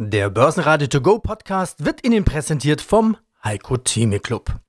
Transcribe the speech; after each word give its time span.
Der 0.00 0.30
Börsenradio 0.30 0.86
To 0.86 1.00
Go 1.00 1.18
Podcast 1.18 1.84
wird 1.84 2.06
Ihnen 2.06 2.24
präsentiert 2.24 2.80
vom 2.80 3.16
Heiko 3.42 3.78
Theme 3.78 4.20
Club. 4.20 4.60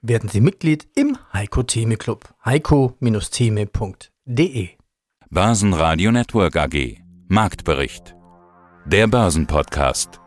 Werden 0.00 0.28
Sie 0.28 0.40
Mitglied 0.40 0.86
im 0.94 1.18
Heiko 1.32 1.64
Theme 1.64 1.96
Club. 1.96 2.32
heiko-theme.de 2.44 4.68
Börsenradio 5.28 6.12
Network 6.12 6.54
AG 6.54 6.98
Marktbericht 7.26 8.14
Der 8.84 9.08
Börsenpodcast 9.08 10.20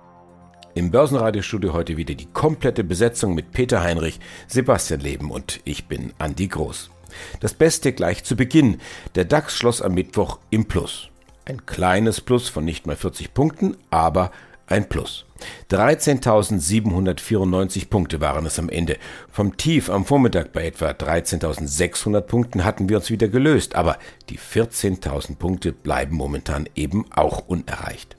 Im 0.75 0.91
Börsenradiostudio 0.91 1.71
heute 1.71 1.95
wieder 1.95 2.15
die 2.15 2.27
komplette 2.27 2.83
Besetzung 2.83 3.35
mit 3.35 3.53
Peter 3.53 3.81
Heinrich, 3.81 4.19
Sebastian 4.49 4.99
Leben 4.99 5.31
und 5.31 5.61
ich 5.63 5.87
bin 5.87 6.11
Andi 6.19 6.49
Groß. 6.49 6.91
Das 7.39 7.53
Beste 7.53 7.93
gleich 7.93 8.25
zu 8.25 8.35
Beginn. 8.35 8.81
Der 9.15 9.23
DAX 9.23 9.55
schloss 9.55 9.81
am 9.81 9.93
Mittwoch 9.93 10.39
im 10.49 10.65
Plus. 10.65 11.07
Ein 11.45 11.65
kleines 11.65 12.19
Plus 12.19 12.49
von 12.49 12.65
nicht 12.65 12.87
mal 12.87 12.97
40 12.97 13.33
Punkten, 13.33 13.77
aber 13.89 14.31
ein 14.69 14.89
Plus. 14.89 15.25
13.794 15.71 17.89
Punkte 17.89 18.21
waren 18.21 18.45
es 18.45 18.59
am 18.59 18.69
Ende. 18.69 18.97
Vom 19.31 19.57
Tief 19.57 19.89
am 19.89 20.05
Vormittag 20.05 20.51
bei 20.51 20.67
etwa 20.67 20.89
13.600 20.89 22.21
Punkten 22.21 22.63
hatten 22.65 22.87
wir 22.89 22.97
uns 22.97 23.09
wieder 23.09 23.27
gelöst, 23.27 23.73
aber 23.75 23.97
die 24.29 24.37
14.000 24.37 25.37
Punkte 25.37 25.71
bleiben 25.71 26.15
momentan 26.15 26.69
eben 26.75 27.05
auch 27.11 27.47
unerreicht. 27.47 28.18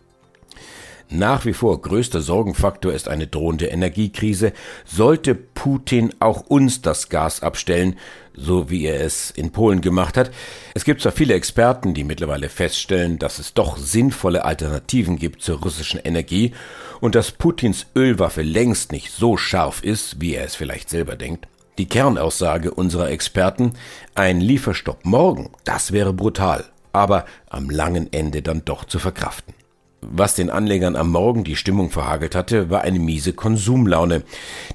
Nach 1.12 1.45
wie 1.45 1.55
vor 1.55 1.82
größter 1.82 2.20
Sorgenfaktor 2.20 2.92
ist 2.92 3.09
eine 3.09 3.27
drohende 3.27 3.66
Energiekrise. 3.66 4.52
Sollte 4.84 5.34
Putin 5.34 6.14
auch 6.20 6.42
uns 6.42 6.83
das 6.83 7.09
Gas 7.09 7.42
abstellen, 7.42 7.96
so 8.33 8.70
wie 8.70 8.84
er 8.84 9.00
es 9.00 9.33
in 9.33 9.50
Polen 9.50 9.80
gemacht 9.80 10.16
hat. 10.16 10.30
Es 10.73 10.84
gibt 10.84 11.02
zwar 11.02 11.10
viele 11.10 11.34
Experten, 11.34 11.95
die 11.95 12.05
mittlerweile 12.05 12.48
feststellen, 12.48 13.19
dass 13.19 13.41
es 13.41 13.55
doch 13.55 13.77
sinnvolle 13.77 14.45
Alternativen 14.45 15.19
gibt 15.19 15.42
zur 15.42 15.59
russischen 15.59 15.98
Energie 15.98 16.52
und 17.00 17.16
dass 17.16 17.33
Putins 17.33 17.86
Ölwaffe 17.97 18.42
längst 18.42 18.92
nicht 18.92 19.11
so 19.11 19.36
scharf 19.36 19.83
ist, 19.83 20.20
wie 20.20 20.34
er 20.34 20.44
es 20.44 20.55
vielleicht 20.55 20.88
selber 20.88 21.16
denkt. 21.16 21.48
Die 21.78 21.88
Kernaussage 21.88 22.72
unserer 22.72 23.11
Experten, 23.11 23.72
ein 24.14 24.41
Lieferstopp 24.41 25.05
morgen, 25.05 25.50
das 25.64 25.91
wäre 25.91 26.12
brutal, 26.12 26.66
aber 26.92 27.25
am 27.48 27.69
langen 27.69 28.12
Ende 28.12 28.42
dann 28.42 28.64
doch 28.64 28.84
zu 28.84 29.00
verkraften. 29.00 29.55
Was 30.03 30.34
den 30.34 30.48
Anlegern 30.48 30.97
am 30.97 31.11
Morgen 31.11 31.45
die 31.45 31.56
Stimmung 31.56 31.91
verhagelt 31.91 32.34
hatte, 32.34 32.70
war 32.70 32.81
eine 32.81 32.98
miese 32.98 33.34
Konsumlaune. 33.34 34.23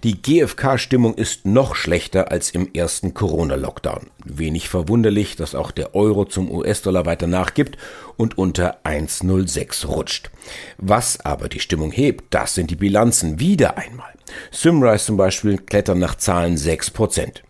Die 0.03 0.21
GfK-Stimmung 0.21 1.15
ist 1.15 1.47
noch 1.47 1.75
schlechter 1.75 2.31
als 2.31 2.51
im 2.51 2.69
ersten 2.73 3.15
Corona-Lockdown. 3.15 4.11
Wenig 4.23 4.69
verwunderlich, 4.69 5.35
dass 5.35 5.55
auch 5.55 5.71
der 5.71 5.95
Euro 5.95 6.25
zum 6.25 6.51
US-Dollar 6.51 7.07
weiter 7.07 7.25
nachgibt 7.25 7.77
und 8.17 8.37
unter 8.37 8.77
1,06 8.83 9.87
rutscht. 9.87 10.29
Was 10.77 11.19
aber 11.25 11.49
die 11.49 11.59
Stimmung 11.59 11.91
hebt, 11.91 12.25
das 12.29 12.53
sind 12.53 12.69
die 12.69 12.75
Bilanzen 12.75 13.39
wieder 13.39 13.77
einmal. 13.77 14.13
Symrise 14.51 15.05
zum 15.05 15.17
Beispiel 15.17 15.57
klettern 15.57 15.97
nach 15.97 16.15
Zahlen 16.15 16.55
6%. 16.55 17.41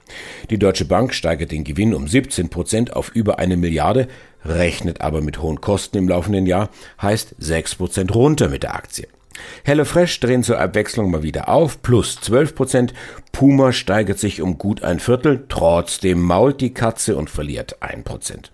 Die 0.49 0.59
Deutsche 0.59 0.85
Bank 0.85 1.13
steigert 1.13 1.51
den 1.51 1.63
Gewinn 1.63 1.93
um 1.93 2.05
17% 2.05 2.91
auf 2.91 3.09
über 3.09 3.39
eine 3.39 3.57
Milliarde, 3.57 4.07
rechnet 4.45 5.01
aber 5.01 5.21
mit 5.21 5.41
hohen 5.41 5.61
Kosten 5.61 5.97
im 5.97 6.07
laufenden 6.07 6.45
Jahr, 6.45 6.69
heißt 7.01 7.35
6% 7.41 8.11
runter 8.11 8.49
mit 8.49 8.63
der 8.63 8.75
Aktie. 8.75 9.07
HelloFresh 9.63 10.19
drehen 10.19 10.43
zur 10.43 10.59
Abwechslung 10.59 11.11
mal 11.11 11.23
wieder 11.23 11.49
auf, 11.49 11.81
plus 11.81 12.19
12%. 12.23 12.91
Puma 13.31 13.73
steigert 13.73 14.19
sich 14.19 14.41
um 14.41 14.57
gut 14.57 14.83
ein 14.83 14.99
Viertel, 14.99 15.45
trotzdem 15.49 16.21
mault 16.21 16.61
die 16.61 16.73
Katze 16.73 17.17
und 17.17 17.29
verliert 17.29 17.81
1%. 17.81 18.51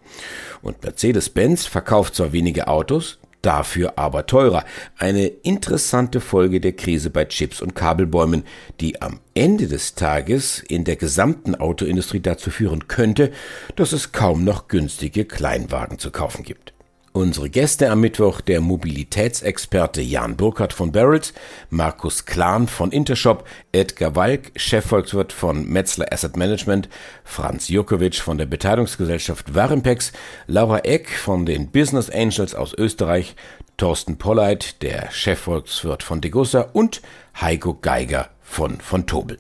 Und 0.61 0.83
Mercedes-Benz 0.83 1.65
verkauft 1.65 2.15
zwar 2.15 2.33
wenige 2.33 2.67
Autos, 2.67 3.19
dafür 3.41 3.97
aber 3.97 4.25
teurer. 4.25 4.63
Eine 4.97 5.27
interessante 5.27 6.19
Folge 6.21 6.61
der 6.61 6.73
Krise 6.73 7.09
bei 7.09 7.25
Chips 7.25 7.61
und 7.61 7.75
Kabelbäumen, 7.75 8.43
die 8.79 9.01
am 9.01 9.19
Ende 9.33 9.67
des 9.67 9.95
Tages 9.95 10.59
in 10.59 10.83
der 10.83 10.95
gesamten 10.95 11.55
Autoindustrie 11.55 12.19
dazu 12.19 12.49
führen 12.49 12.87
könnte, 12.87 13.31
dass 13.75 13.93
es 13.93 14.11
kaum 14.11 14.43
noch 14.43 14.67
günstige 14.67 15.25
Kleinwagen 15.25 15.99
zu 15.99 16.11
kaufen 16.11 16.43
gibt. 16.43 16.73
Unsere 17.13 17.49
Gäste 17.49 17.89
am 17.89 17.99
Mittwoch 17.99 18.39
der 18.39 18.61
Mobilitätsexperte 18.61 20.01
Jan 20.01 20.37
Burkhardt 20.37 20.71
von 20.71 20.93
Barrels, 20.93 21.33
Markus 21.69 22.25
Klahn 22.25 22.69
von 22.69 22.93
Intershop, 22.93 23.45
Edgar 23.73 24.15
Walk, 24.15 24.53
Chefvolkswirt 24.55 25.33
von 25.33 25.67
Metzler 25.67 26.07
Asset 26.09 26.37
Management, 26.37 26.87
Franz 27.25 27.67
Jukovic 27.67 28.15
von 28.15 28.37
der 28.37 28.45
Beteiligungsgesellschaft 28.45 29.53
Warimpex, 29.53 30.13
Laura 30.47 30.79
Eck 30.79 31.09
von 31.09 31.45
den 31.45 31.69
Business 31.69 32.09
Angels 32.09 32.55
aus 32.55 32.73
Österreich, 32.77 33.35
Thorsten 33.75 34.17
Polleit, 34.17 34.81
der 34.81 35.11
Chefvolkswirt 35.11 36.03
von 36.03 36.21
Degussa 36.21 36.69
und 36.71 37.01
Heiko 37.41 37.73
Geiger 37.73 38.29
von 38.41 38.79
von 38.79 39.05
Tobel. 39.05 39.37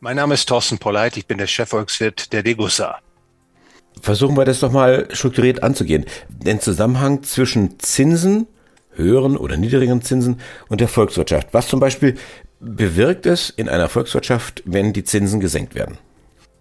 Mein 0.00 0.16
Name 0.16 0.34
ist 0.34 0.48
Thorsten 0.48 0.78
Polleit, 0.78 1.16
ich 1.16 1.28
bin 1.28 1.38
der 1.38 1.46
Chefvolkswirt 1.46 2.32
der 2.32 2.42
Degussa. 2.42 2.98
Versuchen 4.00 4.36
wir 4.36 4.44
das 4.44 4.60
doch 4.60 4.72
mal 4.72 5.08
strukturiert 5.12 5.62
anzugehen. 5.62 6.06
Den 6.28 6.60
Zusammenhang 6.60 7.22
zwischen 7.22 7.78
Zinsen, 7.78 8.46
höheren 8.94 9.36
oder 9.36 9.56
niedrigen 9.56 10.02
Zinsen 10.02 10.40
und 10.68 10.80
der 10.80 10.88
Volkswirtschaft. 10.88 11.48
Was 11.52 11.68
zum 11.68 11.80
Beispiel 11.80 12.16
bewirkt 12.60 13.26
es 13.26 13.50
in 13.50 13.68
einer 13.68 13.88
Volkswirtschaft, 13.88 14.62
wenn 14.64 14.92
die 14.92 15.04
Zinsen 15.04 15.40
gesenkt 15.40 15.74
werden? 15.74 15.98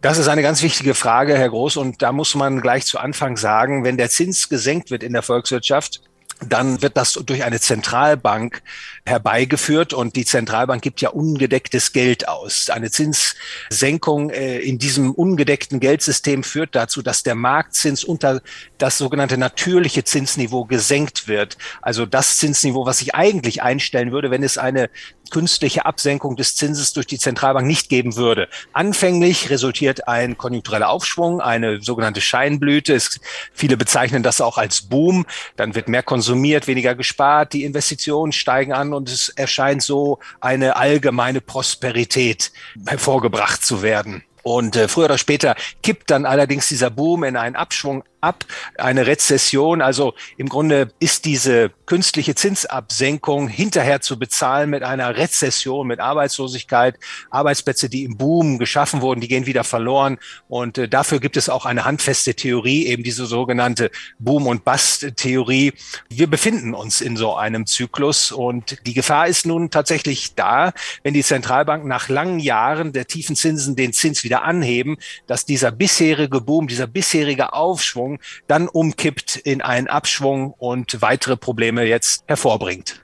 Das 0.02 0.18
ist 0.18 0.28
eine 0.28 0.42
ganz 0.42 0.64
wichtige 0.64 0.96
Frage, 0.96 1.38
Herr 1.38 1.50
Groß. 1.50 1.78
Und 1.78 2.02
da 2.02 2.12
muss 2.12 2.34
man 2.34 2.60
gleich 2.60 2.86
zu 2.86 2.98
Anfang 2.98 3.38
sagen, 3.38 3.84
wenn 3.84 3.98
der 3.98 4.10
Zins 4.10 4.50
gesenkt 4.50 4.90
wird 4.90 5.04
in 5.04 5.14
der 5.14 5.22
Volkswirtschaft, 5.22 6.02
dann 6.48 6.82
wird 6.82 6.98
das 6.98 7.14
durch 7.14 7.44
eine 7.44 7.60
Zentralbank 7.60 8.64
herbeigeführt 9.06 9.94
und 9.94 10.16
die 10.16 10.26
Zentralbank 10.26 10.82
gibt 10.82 11.02
ja 11.02 11.10
ungedecktes 11.10 11.94
Geld 11.94 12.28
aus. 12.28 12.70
Eine 12.70 12.90
Zinssenkung 12.90 14.32
äh, 14.32 14.60
in 14.60 14.80
diesem 14.80 15.12
ungedeckten 15.12 15.80
Geldsystem 15.80 16.44
führt 16.44 16.76
dazu, 16.76 17.02
dass 17.02 17.24
der 17.24 17.36
Marktzins 17.36 18.04
unter 18.04 18.42
das 18.78 18.98
sogenannte 18.98 19.38
natürliche 19.38 20.04
Zinsniveau 20.04 20.66
gesenkt 20.66 21.28
wird. 21.28 21.58
Also 21.82 22.06
das 22.06 22.38
Zinsniveau, 22.38 22.86
was 22.86 23.00
sich 23.00 23.14
eigentlich 23.14 23.62
einstellen 23.62 24.12
würde, 24.12 24.32
wenn 24.32 24.44
es 24.44 24.58
eine 24.58 24.90
künstliche 25.32 25.86
Absenkung 25.86 26.36
des 26.36 26.56
Zinses 26.56 26.94
durch 26.94 27.08
die 27.08 27.18
Zentralbank 27.18 27.66
nicht 27.66 27.90
geben 27.90 28.16
würde. 28.16 28.48
Anfänglich 28.74 29.50
resultiert 29.50 30.08
ein 30.08 30.38
konjunktureller 30.38 30.90
Aufschwung, 30.90 31.42
eine 31.42 31.82
sogenannte 31.82 32.22
Scheinblüte. 32.22 32.94
Es, 32.94 33.20
viele 33.54 33.78
bezeichnen 33.78 34.22
das 34.22 34.42
auch 34.42 34.58
als 34.58 34.84
Boom. 34.84 35.26
Dann 35.56 35.74
wird 35.74 35.88
mehr 35.88 36.04
konsumiert, 36.04 36.68
weniger 36.68 36.94
gespart, 36.94 37.54
die 37.54 37.64
Investitionen 37.64 38.32
steigen 38.32 38.74
an 38.74 38.94
und 38.94 39.10
es 39.10 39.30
erscheint 39.30 39.82
so 39.82 40.20
eine 40.40 40.76
allgemeine 40.76 41.42
Prosperität 41.42 42.52
hervorgebracht 42.86 43.66
zu 43.66 43.82
werden. 43.82 44.24
Und 44.44 44.76
äh, 44.76 44.88
früher 44.88 45.06
oder 45.06 45.18
später 45.18 45.56
kippt 45.84 46.10
dann 46.10 46.26
allerdings 46.26 46.68
dieser 46.68 46.90
Boom 46.90 47.24
in 47.24 47.38
einen 47.38 47.56
Abschwung 47.56 48.04
ab, 48.22 48.46
eine 48.78 49.08
Rezession. 49.08 49.82
Also 49.82 50.14
im 50.38 50.48
Grunde 50.48 50.92
ist 51.00 51.26
diese 51.26 51.72
künstliche 51.86 52.36
Zinsabsenkung 52.36 53.48
hinterher 53.48 54.02
zu 54.02 54.18
bezahlen 54.18 54.70
mit 54.70 54.84
einer 54.84 55.18
Rezession, 55.18 55.88
mit 55.88 56.00
Arbeitslosigkeit. 56.00 56.98
Arbeitsplätze, 57.30 57.90
die 57.90 58.04
im 58.04 58.18
Boom 58.18 58.60
geschaffen 58.60 59.02
wurden, 59.02 59.22
die 59.22 59.28
gehen 59.28 59.46
wieder 59.46 59.64
verloren. 59.64 60.18
Und 60.48 60.78
äh, 60.78 60.88
dafür 60.88 61.20
gibt 61.20 61.36
es 61.38 61.50
auch 61.50 61.66
eine 61.66 61.86
handfeste 61.86 62.36
Theorie, 62.36 62.86
eben 62.86 63.04
diese 63.04 63.26
sogenannte 63.26 63.92
Boom- 64.20 64.48
und 64.48 64.64
Bust-Theorie. 64.64 65.74
Wir 66.10 66.28
befinden 66.28 66.74
uns 66.74 67.02
in 67.02 67.18
so 67.18 67.36
einem 67.36 67.66
Zyklus 67.66 68.32
und 68.32 68.78
die 68.86 68.94
Gefahr 68.94 69.28
ist 69.28 69.46
nun 69.46 69.72
tatsächlich 69.72 70.36
da, 70.36 70.74
wenn 71.04 71.14
die 71.14 71.24
Zentralbanken 71.24 71.90
nach 71.90 72.10
langen 72.10 72.40
Jahren 72.40 72.94
der 72.94 73.08
tiefen 73.08 73.36
Zinsen 73.36 73.76
den 73.76 73.94
Zins 73.94 74.24
wieder 74.24 74.44
anheben, 74.44 74.98
dass 75.28 75.46
dieser 75.46 75.72
bisherige 75.72 76.42
Boom, 76.42 76.68
dieser 76.68 76.88
bisherige 76.88 77.54
Aufschwung 77.54 78.11
Abschwung 78.12 78.20
dann 78.48 78.68
umkippt 78.68 79.38
in 79.38 79.62
einen 79.62 79.88
Abschwung 79.88 80.54
und 80.58 81.02
weitere 81.02 81.38
Probleme 81.38 81.86
jetzt 81.86 82.24
hervorbringt. 82.28 83.02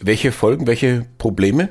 Welche 0.00 0.32
Folgen, 0.32 0.66
welche 0.66 1.06
Probleme? 1.18 1.68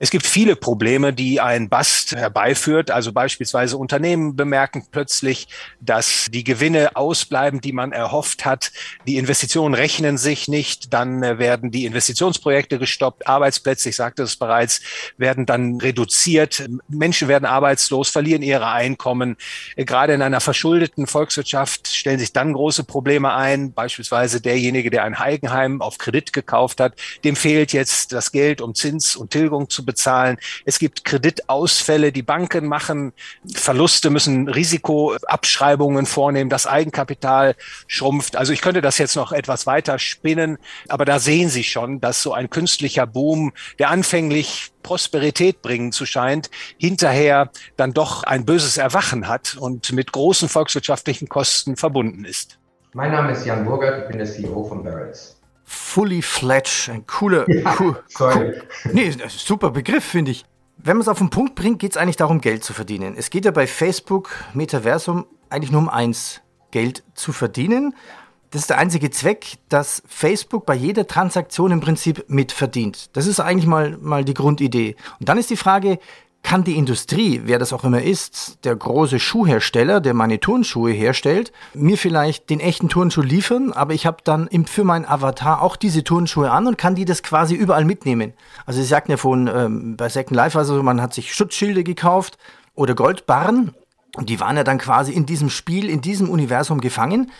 Es 0.00 0.10
gibt 0.10 0.26
viele 0.26 0.54
Probleme, 0.54 1.12
die 1.12 1.40
ein 1.40 1.68
Bust 1.68 2.14
herbeiführt. 2.14 2.90
Also 2.90 3.12
beispielsweise 3.12 3.76
Unternehmen 3.76 4.36
bemerken 4.36 4.86
plötzlich, 4.90 5.48
dass 5.80 6.26
die 6.30 6.44
Gewinne 6.44 6.94
ausbleiben, 6.94 7.60
die 7.60 7.72
man 7.72 7.90
erhofft 7.90 8.44
hat. 8.44 8.70
Die 9.06 9.16
Investitionen 9.16 9.74
rechnen 9.74 10.16
sich 10.16 10.46
nicht. 10.46 10.92
Dann 10.92 11.22
äh, 11.22 11.38
werden 11.38 11.72
die 11.72 11.84
Investitionsprojekte 11.84 12.78
gestoppt. 12.78 13.26
Arbeitsplätze, 13.26 13.88
ich 13.88 13.96
sagte 13.96 14.22
es 14.22 14.36
bereits, 14.36 14.80
werden 15.16 15.46
dann 15.46 15.80
reduziert. 15.80 16.68
Menschen 16.86 17.26
werden 17.26 17.44
arbeitslos, 17.44 18.08
verlieren 18.08 18.42
ihre 18.42 18.70
Einkommen. 18.70 19.36
Gerade 19.76 20.14
in 20.14 20.22
einer 20.22 20.40
verschuldeten 20.40 21.08
Volkswirtschaft 21.08 21.88
stellen 21.88 22.20
sich 22.20 22.32
dann 22.32 22.52
große 22.52 22.84
Probleme 22.84 23.34
ein. 23.34 23.72
Beispielsweise 23.72 24.40
derjenige, 24.40 24.90
der 24.90 25.02
ein 25.02 25.14
Eigenheim 25.14 25.82
auf 25.82 25.98
Kredit 25.98 26.32
gekauft 26.32 26.78
hat, 26.78 26.94
dem 27.24 27.34
fehlt 27.34 27.72
jetzt 27.72 28.12
das 28.12 28.30
Geld, 28.30 28.60
um 28.60 28.76
Zins 28.76 29.16
und 29.16 29.30
Tilgung 29.30 29.68
zu 29.68 29.87
bezahlen. 29.88 30.36
Es 30.66 30.78
gibt 30.78 31.04
Kreditausfälle, 31.04 32.12
die 32.12 32.22
Banken 32.22 32.66
machen 32.66 33.12
Verluste, 33.52 34.10
müssen 34.10 34.48
Risikoabschreibungen 34.48 36.04
vornehmen, 36.04 36.50
das 36.50 36.66
Eigenkapital 36.66 37.56
schrumpft. 37.86 38.36
Also 38.36 38.52
ich 38.52 38.60
könnte 38.60 38.82
das 38.82 38.98
jetzt 38.98 39.16
noch 39.16 39.32
etwas 39.32 39.66
weiter 39.66 39.98
spinnen, 39.98 40.58
aber 40.88 41.06
da 41.06 41.18
sehen 41.18 41.48
Sie 41.48 41.64
schon, 41.64 42.00
dass 42.00 42.22
so 42.22 42.34
ein 42.34 42.50
künstlicher 42.50 43.06
Boom, 43.06 43.52
der 43.78 43.88
anfänglich 43.88 44.70
Prosperität 44.82 45.62
bringen 45.62 45.90
zu 45.90 46.06
scheint, 46.06 46.50
hinterher 46.76 47.50
dann 47.76 47.94
doch 47.94 48.22
ein 48.24 48.44
böses 48.44 48.76
Erwachen 48.76 49.26
hat 49.26 49.56
und 49.58 49.92
mit 49.92 50.12
großen 50.12 50.48
volkswirtschaftlichen 50.48 51.28
Kosten 51.28 51.76
verbunden 51.76 52.24
ist. 52.24 52.58
Mein 52.92 53.12
Name 53.12 53.32
ist 53.32 53.46
Jan 53.46 53.64
Burgert, 53.64 54.02
ich 54.02 54.08
bin 54.08 54.18
der 54.18 54.26
CEO 54.26 54.64
von 54.64 54.82
Barrels. 54.82 55.37
Fully 55.70 56.22
fledged, 56.22 56.88
ein 56.88 57.06
cooler, 57.06 57.44
ja, 57.46 57.76
cool, 57.78 58.02
cool, 58.18 58.62
nee, 58.90 59.14
super 59.28 59.70
Begriff, 59.70 60.02
finde 60.02 60.30
ich. 60.30 60.46
Wenn 60.78 60.96
man 60.96 61.02
es 61.02 61.08
auf 61.08 61.18
den 61.18 61.28
Punkt 61.28 61.56
bringt, 61.56 61.78
geht 61.78 61.90
es 61.90 61.98
eigentlich 61.98 62.16
darum, 62.16 62.40
Geld 62.40 62.64
zu 62.64 62.72
verdienen. 62.72 63.16
Es 63.18 63.28
geht 63.28 63.44
ja 63.44 63.50
bei 63.50 63.66
Facebook, 63.66 64.30
Metaversum, 64.54 65.26
eigentlich 65.50 65.70
nur 65.70 65.82
um 65.82 65.90
eins, 65.90 66.40
Geld 66.70 67.02
zu 67.12 67.32
verdienen. 67.32 67.94
Das 68.50 68.62
ist 68.62 68.70
der 68.70 68.78
einzige 68.78 69.10
Zweck, 69.10 69.58
dass 69.68 70.02
Facebook 70.06 70.64
bei 70.64 70.74
jeder 70.74 71.06
Transaktion 71.06 71.70
im 71.70 71.80
Prinzip 71.80 72.24
mitverdient. 72.28 73.14
Das 73.14 73.26
ist 73.26 73.38
eigentlich 73.38 73.66
mal, 73.66 73.98
mal 73.98 74.24
die 74.24 74.32
Grundidee. 74.32 74.96
Und 75.20 75.28
dann 75.28 75.36
ist 75.36 75.50
die 75.50 75.56
Frage, 75.56 75.98
kann 76.42 76.64
die 76.64 76.76
Industrie, 76.76 77.42
wer 77.44 77.58
das 77.58 77.72
auch 77.72 77.84
immer 77.84 78.02
ist, 78.02 78.64
der 78.64 78.74
große 78.74 79.18
Schuhhersteller, 79.18 80.00
der 80.00 80.14
meine 80.14 80.40
Turnschuhe 80.40 80.92
herstellt, 80.92 81.52
mir 81.74 81.98
vielleicht 81.98 82.48
den 82.48 82.60
echten 82.60 82.88
Turnschuh 82.88 83.20
liefern, 83.20 83.72
aber 83.72 83.92
ich 83.92 84.06
habe 84.06 84.18
dann 84.24 84.48
für 84.66 84.84
meinen 84.84 85.04
Avatar 85.04 85.60
auch 85.60 85.76
diese 85.76 86.04
Turnschuhe 86.04 86.50
an 86.50 86.66
und 86.66 86.78
kann 86.78 86.94
die 86.94 87.04
das 87.04 87.22
quasi 87.22 87.54
überall 87.54 87.84
mitnehmen. 87.84 88.32
Also 88.64 88.80
Sie 88.80 88.86
sagten 88.86 89.10
ja 89.10 89.16
von 89.16 89.50
ähm, 89.52 89.96
bei 89.96 90.08
Second 90.08 90.36
Life, 90.36 90.58
also 90.58 90.82
man 90.82 91.02
hat 91.02 91.12
sich 91.12 91.34
Schutzschilde 91.34 91.84
gekauft 91.84 92.38
oder 92.74 92.94
Goldbarren 92.94 93.74
und 94.16 94.30
die 94.30 94.40
waren 94.40 94.56
ja 94.56 94.64
dann 94.64 94.78
quasi 94.78 95.12
in 95.12 95.26
diesem 95.26 95.50
Spiel, 95.50 95.90
in 95.90 96.00
diesem 96.00 96.30
Universum 96.30 96.80
gefangen. 96.80 97.30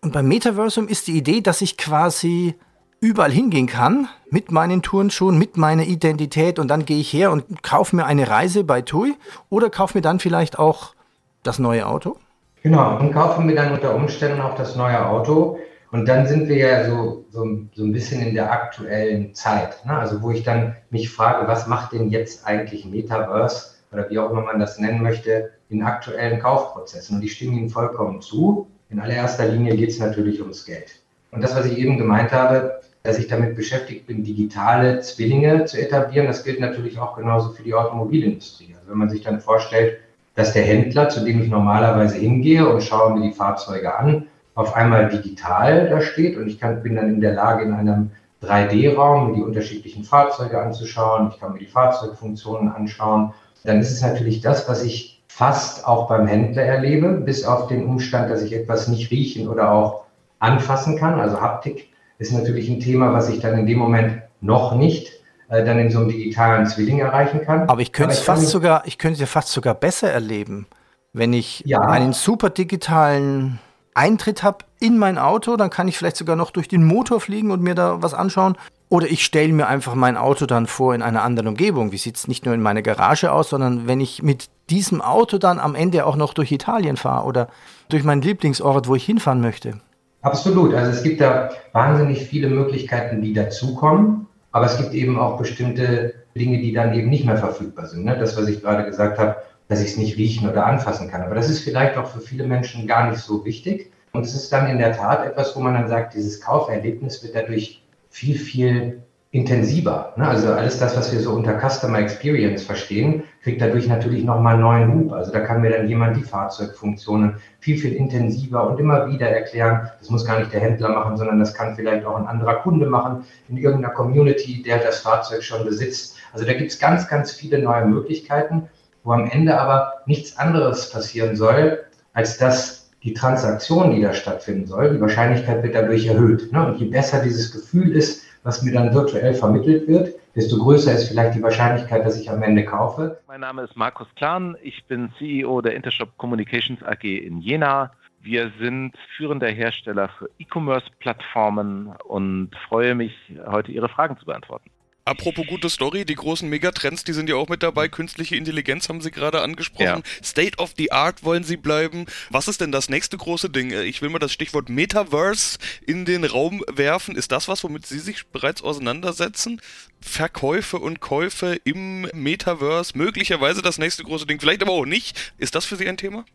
Und 0.00 0.12
beim 0.12 0.28
Metaversum 0.28 0.88
ist 0.88 1.06
die 1.08 1.16
Idee, 1.16 1.40
dass 1.40 1.60
ich 1.60 1.76
quasi 1.76 2.54
überall 3.00 3.30
hingehen 3.30 3.66
kann 3.66 4.08
mit 4.30 4.50
meinen 4.50 4.82
Turnschuhen, 4.82 5.38
mit 5.38 5.56
meiner 5.56 5.84
Identität 5.84 6.58
und 6.58 6.68
dann 6.68 6.84
gehe 6.84 6.98
ich 6.98 7.12
her 7.12 7.30
und 7.30 7.62
kaufe 7.62 7.96
mir 7.96 8.06
eine 8.06 8.28
Reise 8.28 8.64
bei 8.64 8.82
TUI 8.82 9.14
oder 9.50 9.70
kaufe 9.70 9.98
mir 9.98 10.02
dann 10.02 10.18
vielleicht 10.18 10.58
auch 10.58 10.94
das 11.42 11.58
neue 11.58 11.86
Auto? 11.86 12.16
Genau, 12.62 12.98
und 12.98 13.12
kaufe 13.12 13.40
mir 13.40 13.54
dann 13.54 13.72
unter 13.72 13.94
Umständen 13.94 14.40
auch 14.40 14.56
das 14.56 14.76
neue 14.76 15.06
Auto. 15.06 15.58
Und 15.90 16.06
dann 16.06 16.26
sind 16.26 16.48
wir 16.48 16.56
ja 16.56 16.84
so, 16.84 17.24
so, 17.30 17.46
so 17.74 17.84
ein 17.84 17.92
bisschen 17.92 18.20
in 18.20 18.34
der 18.34 18.52
aktuellen 18.52 19.34
Zeit. 19.34 19.84
Ne? 19.86 19.92
Also 19.92 20.20
wo 20.20 20.30
ich 20.30 20.42
dann 20.42 20.76
mich 20.90 21.10
frage, 21.10 21.48
was 21.48 21.66
macht 21.66 21.92
denn 21.92 22.10
jetzt 22.10 22.46
eigentlich 22.46 22.84
Metaverse 22.84 23.76
oder 23.90 24.10
wie 24.10 24.18
auch 24.18 24.30
immer 24.30 24.42
man 24.42 24.58
das 24.60 24.78
nennen 24.78 25.02
möchte, 25.02 25.52
in 25.70 25.82
aktuellen 25.82 26.40
Kaufprozessen? 26.40 27.16
Und 27.16 27.24
ich 27.24 27.32
stimme 27.32 27.56
Ihnen 27.56 27.70
vollkommen 27.70 28.20
zu. 28.20 28.68
In 28.90 29.00
allererster 29.00 29.46
Linie 29.46 29.76
geht 29.76 29.90
es 29.90 29.98
natürlich 29.98 30.40
ums 30.42 30.66
Geld. 30.66 31.00
Und 31.30 31.42
das, 31.42 31.54
was 31.54 31.66
ich 31.66 31.78
eben 31.78 31.98
gemeint 31.98 32.32
habe, 32.32 32.80
dass 33.02 33.18
ich 33.18 33.28
damit 33.28 33.56
beschäftigt 33.56 34.06
bin, 34.06 34.24
digitale 34.24 35.00
Zwillinge 35.00 35.64
zu 35.64 35.80
etablieren, 35.80 36.26
das 36.26 36.44
gilt 36.44 36.60
natürlich 36.60 36.98
auch 36.98 37.16
genauso 37.16 37.50
für 37.50 37.62
die 37.62 37.74
Automobilindustrie. 37.74 38.74
Also 38.74 38.90
wenn 38.90 38.98
man 38.98 39.10
sich 39.10 39.22
dann 39.22 39.40
vorstellt, 39.40 39.98
dass 40.34 40.52
der 40.52 40.62
Händler, 40.62 41.08
zu 41.08 41.24
dem 41.24 41.42
ich 41.42 41.48
normalerweise 41.48 42.16
hingehe 42.16 42.68
und 42.68 42.82
schaue 42.82 43.14
mir 43.14 43.22
die 43.28 43.34
Fahrzeuge 43.34 43.96
an, 43.96 44.26
auf 44.54 44.74
einmal 44.74 45.08
digital 45.08 45.88
da 45.88 46.00
steht 46.00 46.36
und 46.36 46.48
ich 46.48 46.58
kann, 46.58 46.82
bin 46.82 46.96
dann 46.96 47.08
in 47.08 47.20
der 47.20 47.34
Lage, 47.34 47.64
in 47.64 47.72
einem 47.72 48.10
3D-Raum 48.42 49.30
mir 49.30 49.36
die 49.36 49.42
unterschiedlichen 49.42 50.04
Fahrzeuge 50.04 50.60
anzuschauen, 50.60 51.30
ich 51.32 51.40
kann 51.40 51.52
mir 51.52 51.58
die 51.58 51.66
Fahrzeugfunktionen 51.66 52.70
anschauen, 52.70 53.32
dann 53.64 53.80
ist 53.80 53.90
es 53.90 54.02
natürlich 54.02 54.40
das, 54.40 54.68
was 54.68 54.84
ich 54.84 55.22
fast 55.28 55.86
auch 55.86 56.08
beim 56.08 56.26
Händler 56.26 56.62
erlebe, 56.62 57.08
bis 57.12 57.44
auf 57.44 57.68
den 57.68 57.86
Umstand, 57.86 58.30
dass 58.30 58.42
ich 58.42 58.52
etwas 58.52 58.88
nicht 58.88 59.10
riechen 59.10 59.48
oder 59.48 59.72
auch 59.72 60.04
anfassen 60.38 60.98
kann. 60.98 61.20
Also 61.20 61.40
Haptik 61.40 61.88
ist 62.18 62.32
natürlich 62.32 62.68
ein 62.68 62.80
Thema, 62.80 63.12
was 63.12 63.28
ich 63.28 63.40
dann 63.40 63.58
in 63.58 63.66
dem 63.66 63.78
Moment 63.78 64.22
noch 64.40 64.74
nicht 64.74 65.12
äh, 65.48 65.64
dann 65.64 65.78
in 65.78 65.90
so 65.90 66.00
einem 66.00 66.08
digitalen 66.08 66.66
Zwilling 66.66 66.98
erreichen 66.98 67.42
kann. 67.44 67.68
Aber 67.68 67.80
ich 67.80 67.92
könnte 67.92 68.12
es 68.12 68.20
fast 68.20 68.48
sogar, 68.48 68.82
ich 68.86 68.98
könnte 68.98 69.22
es 69.22 69.30
fast 69.30 69.48
sogar 69.48 69.74
besser 69.74 70.10
erleben, 70.10 70.66
wenn 71.12 71.32
ich 71.32 71.62
ja. 71.64 71.80
einen 71.80 72.12
super 72.12 72.50
digitalen 72.50 73.58
Eintritt 73.94 74.42
habe 74.42 74.58
in 74.78 74.96
mein 74.98 75.18
Auto, 75.18 75.56
dann 75.56 75.70
kann 75.70 75.88
ich 75.88 75.98
vielleicht 75.98 76.16
sogar 76.16 76.36
noch 76.36 76.50
durch 76.50 76.68
den 76.68 76.84
Motor 76.84 77.20
fliegen 77.20 77.50
und 77.50 77.62
mir 77.62 77.74
da 77.74 78.00
was 78.00 78.14
anschauen. 78.14 78.56
Oder 78.90 79.06
ich 79.08 79.24
stelle 79.24 79.52
mir 79.52 79.66
einfach 79.66 79.94
mein 79.94 80.16
Auto 80.16 80.46
dann 80.46 80.66
vor 80.66 80.94
in 80.94 81.02
einer 81.02 81.22
anderen 81.22 81.48
Umgebung. 81.48 81.92
Wie 81.92 81.98
sieht 81.98 82.16
es 82.16 82.28
nicht 82.28 82.46
nur 82.46 82.54
in 82.54 82.62
meiner 82.62 82.80
Garage 82.80 83.32
aus, 83.32 83.50
sondern 83.50 83.86
wenn 83.86 84.00
ich 84.00 84.22
mit 84.22 84.48
diesem 84.70 85.02
Auto 85.02 85.38
dann 85.38 85.58
am 85.58 85.74
Ende 85.74 86.06
auch 86.06 86.16
noch 86.16 86.32
durch 86.32 86.52
Italien 86.52 86.96
fahre 86.96 87.26
oder 87.26 87.48
durch 87.88 88.04
meinen 88.04 88.22
Lieblingsort, 88.22 88.86
wo 88.86 88.94
ich 88.94 89.04
hinfahren 89.04 89.40
möchte. 89.40 89.80
Absolut. 90.22 90.74
Also 90.74 90.90
es 90.90 91.02
gibt 91.02 91.20
da 91.20 91.50
wahnsinnig 91.72 92.26
viele 92.26 92.48
Möglichkeiten, 92.48 93.22
die 93.22 93.32
dazukommen. 93.32 94.26
Aber 94.50 94.66
es 94.66 94.76
gibt 94.78 94.94
eben 94.94 95.18
auch 95.18 95.38
bestimmte 95.38 96.14
Dinge, 96.34 96.58
die 96.58 96.72
dann 96.72 96.94
eben 96.94 97.10
nicht 97.10 97.24
mehr 97.24 97.36
verfügbar 97.36 97.86
sind. 97.86 98.04
Ne? 98.04 98.16
Das, 98.18 98.36
was 98.36 98.48
ich 98.48 98.62
gerade 98.62 98.84
gesagt 98.84 99.18
habe, 99.18 99.36
dass 99.68 99.82
ich 99.82 99.90
es 99.90 99.96
nicht 99.98 100.16
riechen 100.16 100.48
oder 100.48 100.66
anfassen 100.66 101.10
kann. 101.10 101.22
Aber 101.22 101.34
das 101.34 101.50
ist 101.50 101.60
vielleicht 101.60 101.96
auch 101.96 102.06
für 102.06 102.20
viele 102.20 102.44
Menschen 102.44 102.86
gar 102.86 103.10
nicht 103.10 103.20
so 103.20 103.44
wichtig. 103.44 103.92
Und 104.12 104.24
es 104.24 104.34
ist 104.34 104.52
dann 104.52 104.68
in 104.68 104.78
der 104.78 104.96
Tat 104.96 105.26
etwas, 105.26 105.54
wo 105.54 105.60
man 105.60 105.74
dann 105.74 105.88
sagt, 105.88 106.14
dieses 106.14 106.40
Kauferlebnis 106.40 107.22
wird 107.22 107.34
dadurch 107.34 107.82
viel, 108.08 108.38
viel 108.38 109.02
intensiver. 109.30 110.14
Ne? 110.16 110.26
Also 110.26 110.52
alles 110.52 110.78
das, 110.78 110.96
was 110.96 111.12
wir 111.12 111.20
so 111.20 111.32
unter 111.32 111.58
Customer 111.58 111.98
Experience 111.98 112.62
verstehen, 112.62 113.24
kriegt 113.42 113.60
dadurch 113.60 113.86
natürlich 113.86 114.24
nochmal 114.24 114.54
einen 114.54 114.62
neuen 114.62 114.94
Hub. 114.94 115.12
Also 115.12 115.30
da 115.32 115.40
kann 115.40 115.60
mir 115.60 115.70
dann 115.70 115.88
jemand 115.88 116.16
die 116.16 116.22
Fahrzeugfunktionen 116.22 117.36
viel, 117.60 117.76
viel 117.76 117.92
intensiver 117.92 118.66
und 118.66 118.80
immer 118.80 119.06
wieder 119.12 119.28
erklären. 119.28 119.90
Das 119.98 120.08
muss 120.08 120.24
gar 120.24 120.38
nicht 120.38 120.52
der 120.52 120.60
Händler 120.60 120.88
machen, 120.90 121.18
sondern 121.18 121.38
das 121.38 121.52
kann 121.52 121.76
vielleicht 121.76 122.06
auch 122.06 122.16
ein 122.16 122.26
anderer 122.26 122.56
Kunde 122.56 122.86
machen 122.86 123.24
in 123.48 123.58
irgendeiner 123.58 123.92
Community, 123.92 124.62
der 124.62 124.78
das 124.78 125.00
Fahrzeug 125.00 125.42
schon 125.42 125.64
besitzt. 125.64 126.16
Also 126.32 126.46
da 126.46 126.54
gibt 126.54 126.70
es 126.70 126.78
ganz, 126.78 127.06
ganz 127.06 127.30
viele 127.30 127.58
neue 127.58 127.84
Möglichkeiten, 127.84 128.68
wo 129.04 129.12
am 129.12 129.30
Ende 129.30 129.60
aber 129.60 129.92
nichts 130.06 130.38
anderes 130.38 130.90
passieren 130.90 131.36
soll, 131.36 131.80
als 132.14 132.38
dass 132.38 132.90
die 133.02 133.12
Transaktion, 133.12 133.94
die 133.94 134.02
da 134.02 134.12
stattfinden 134.12 134.66
soll, 134.66 134.94
die 134.94 135.00
Wahrscheinlichkeit 135.00 135.62
wird 135.62 135.74
dadurch 135.74 136.06
erhöht. 136.06 136.50
Ne? 136.52 136.66
Und 136.66 136.80
je 136.80 136.86
besser 136.86 137.22
dieses 137.22 137.52
Gefühl 137.52 137.94
ist, 137.94 138.22
was 138.48 138.62
mir 138.62 138.72
dann 138.72 138.94
virtuell 138.94 139.34
vermittelt 139.34 139.86
wird, 139.86 140.14
desto 140.34 140.56
größer 140.56 140.90
ist 140.94 141.08
vielleicht 141.08 141.34
die 141.34 141.42
Wahrscheinlichkeit, 141.42 142.06
dass 142.06 142.18
ich 142.18 142.30
am 142.30 142.42
Ende 142.42 142.64
kaufe. 142.64 143.20
Mein 143.28 143.42
Name 143.42 143.62
ist 143.62 143.76
Markus 143.76 144.08
Klan, 144.16 144.56
ich 144.62 144.82
bin 144.86 145.12
CEO 145.18 145.60
der 145.60 145.74
Intershop 145.74 146.16
Communications 146.16 146.82
AG 146.82 147.04
in 147.04 147.42
Jena. 147.42 147.92
Wir 148.22 148.50
sind 148.58 148.94
führender 149.18 149.48
Hersteller 149.48 150.08
für 150.18 150.30
E-Commerce-Plattformen 150.38 151.92
und 152.04 152.50
freue 152.68 152.94
mich, 152.94 153.14
heute 153.46 153.70
Ihre 153.70 153.90
Fragen 153.90 154.16
zu 154.16 154.24
beantworten. 154.24 154.70
Apropos 155.08 155.46
gute 155.46 155.70
Story, 155.70 156.04
die 156.04 156.16
großen 156.16 156.46
Megatrends, 156.50 157.02
die 157.02 157.14
sind 157.14 157.30
ja 157.30 157.36
auch 157.36 157.48
mit 157.48 157.62
dabei. 157.62 157.88
Künstliche 157.88 158.36
Intelligenz 158.36 158.90
haben 158.90 159.00
Sie 159.00 159.10
gerade 159.10 159.40
angesprochen. 159.40 160.02
Ja. 160.04 160.22
State 160.22 160.58
of 160.58 160.74
the 160.76 160.92
Art 160.92 161.24
wollen 161.24 161.44
Sie 161.44 161.56
bleiben. 161.56 162.04
Was 162.28 162.46
ist 162.46 162.60
denn 162.60 162.72
das 162.72 162.90
nächste 162.90 163.16
große 163.16 163.48
Ding? 163.48 163.70
Äh, 163.70 163.84
ich 163.84 164.02
will 164.02 164.10
mal 164.10 164.18
das 164.18 164.34
Stichwort 164.34 164.68
Metaverse 164.68 165.56
in 165.86 166.04
den 166.04 166.24
Raum 166.24 166.62
werfen. 166.70 167.16
Ist 167.16 167.32
das 167.32 167.48
was, 167.48 167.64
womit 167.64 167.86
Sie 167.86 168.00
sich 168.00 168.26
bereits 168.26 168.62
auseinandersetzen? 168.62 169.62
Verkäufe 170.02 170.78
und 170.78 171.00
Käufe 171.00 171.58
im 171.64 172.02
Metaverse, 172.12 172.92
möglicherweise 172.94 173.62
das 173.62 173.78
nächste 173.78 174.04
große 174.04 174.26
Ding, 174.26 174.40
vielleicht 174.40 174.60
aber 174.60 174.72
auch 174.72 174.84
nicht. 174.84 175.32
Ist 175.38 175.54
das 175.54 175.64
für 175.64 175.76
Sie 175.76 175.88
ein 175.88 175.96
Thema? 175.96 176.26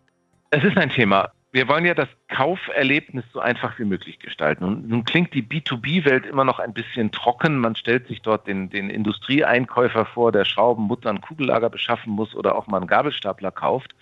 Es 0.50 0.64
ist 0.64 0.78
ein 0.78 0.90
Thema 0.90 1.32
wir 1.54 1.68
wollen 1.68 1.86
ja 1.86 1.94
das 1.94 2.10
Kauferlebnis 2.30 3.24
so 3.32 3.40
einfach 3.40 3.78
wie 3.78 3.86
möglich 3.86 4.18
gestalten. 4.18 4.64
Und 4.64 4.90
nun 4.90 5.06
klingt 5.06 5.36
die 5.36 5.44
B2B-Welt 5.44 6.26
immer 6.26 6.44
noch 6.44 6.58
ein 6.58 6.74
bisschen 6.74 7.12
trocken. 7.12 7.60
Man 7.60 7.76
stellt 7.76 8.08
sich 8.08 8.24
dort 8.24 8.48
den, 8.48 8.72
den 8.72 8.90
Industrieeinkäufer 8.90 10.06
vor, 10.08 10.32
der 10.32 10.46
Schrauben, 10.46 10.86
Mutter, 10.86 11.12
ein 11.12 11.22
Kugellager 11.22 11.70
beschaffen 11.70 12.12
muss 12.12 12.34
oder 12.36 12.56
auch 12.56 12.66
mal 12.66 12.78
einen 12.78 12.88
Gabelstapler 12.88 13.52
kauft. 13.52 13.94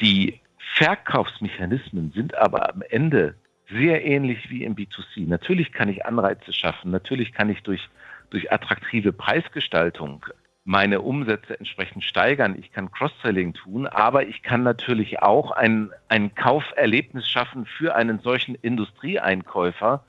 Die 0.00 0.40
Verkaufsmechanismen 0.74 2.10
sind 2.12 2.34
aber 2.34 2.74
am 2.74 2.82
Ende 2.90 3.36
sehr 3.70 4.04
ähnlich 4.04 4.50
wie 4.50 4.64
im 4.64 4.74
B2C. 4.74 5.28
Natürlich 5.28 5.72
kann 5.72 5.88
ich 5.88 6.04
Anreize 6.04 6.52
schaffen, 6.52 6.90
natürlich 6.90 7.32
kann 7.32 7.50
ich 7.50 7.62
durch, 7.62 7.88
durch 8.30 8.50
attraktive 8.50 9.12
Preisgestaltung 9.12 10.26
meine 10.70 11.00
Umsätze 11.00 11.58
entsprechend 11.58 12.04
steigern. 12.04 12.56
Ich 12.56 12.70
kann 12.70 12.92
Cross-Selling 12.92 13.54
tun, 13.54 13.88
aber 13.88 14.28
ich 14.28 14.44
kann 14.44 14.62
natürlich 14.62 15.20
auch 15.20 15.50
ein, 15.50 15.90
ein 16.08 16.32
Kauferlebnis 16.36 17.28
schaffen 17.28 17.66
für 17.66 17.96
einen 17.96 18.20
solchen 18.20 18.54
Industrieeinkäufer 18.54 20.04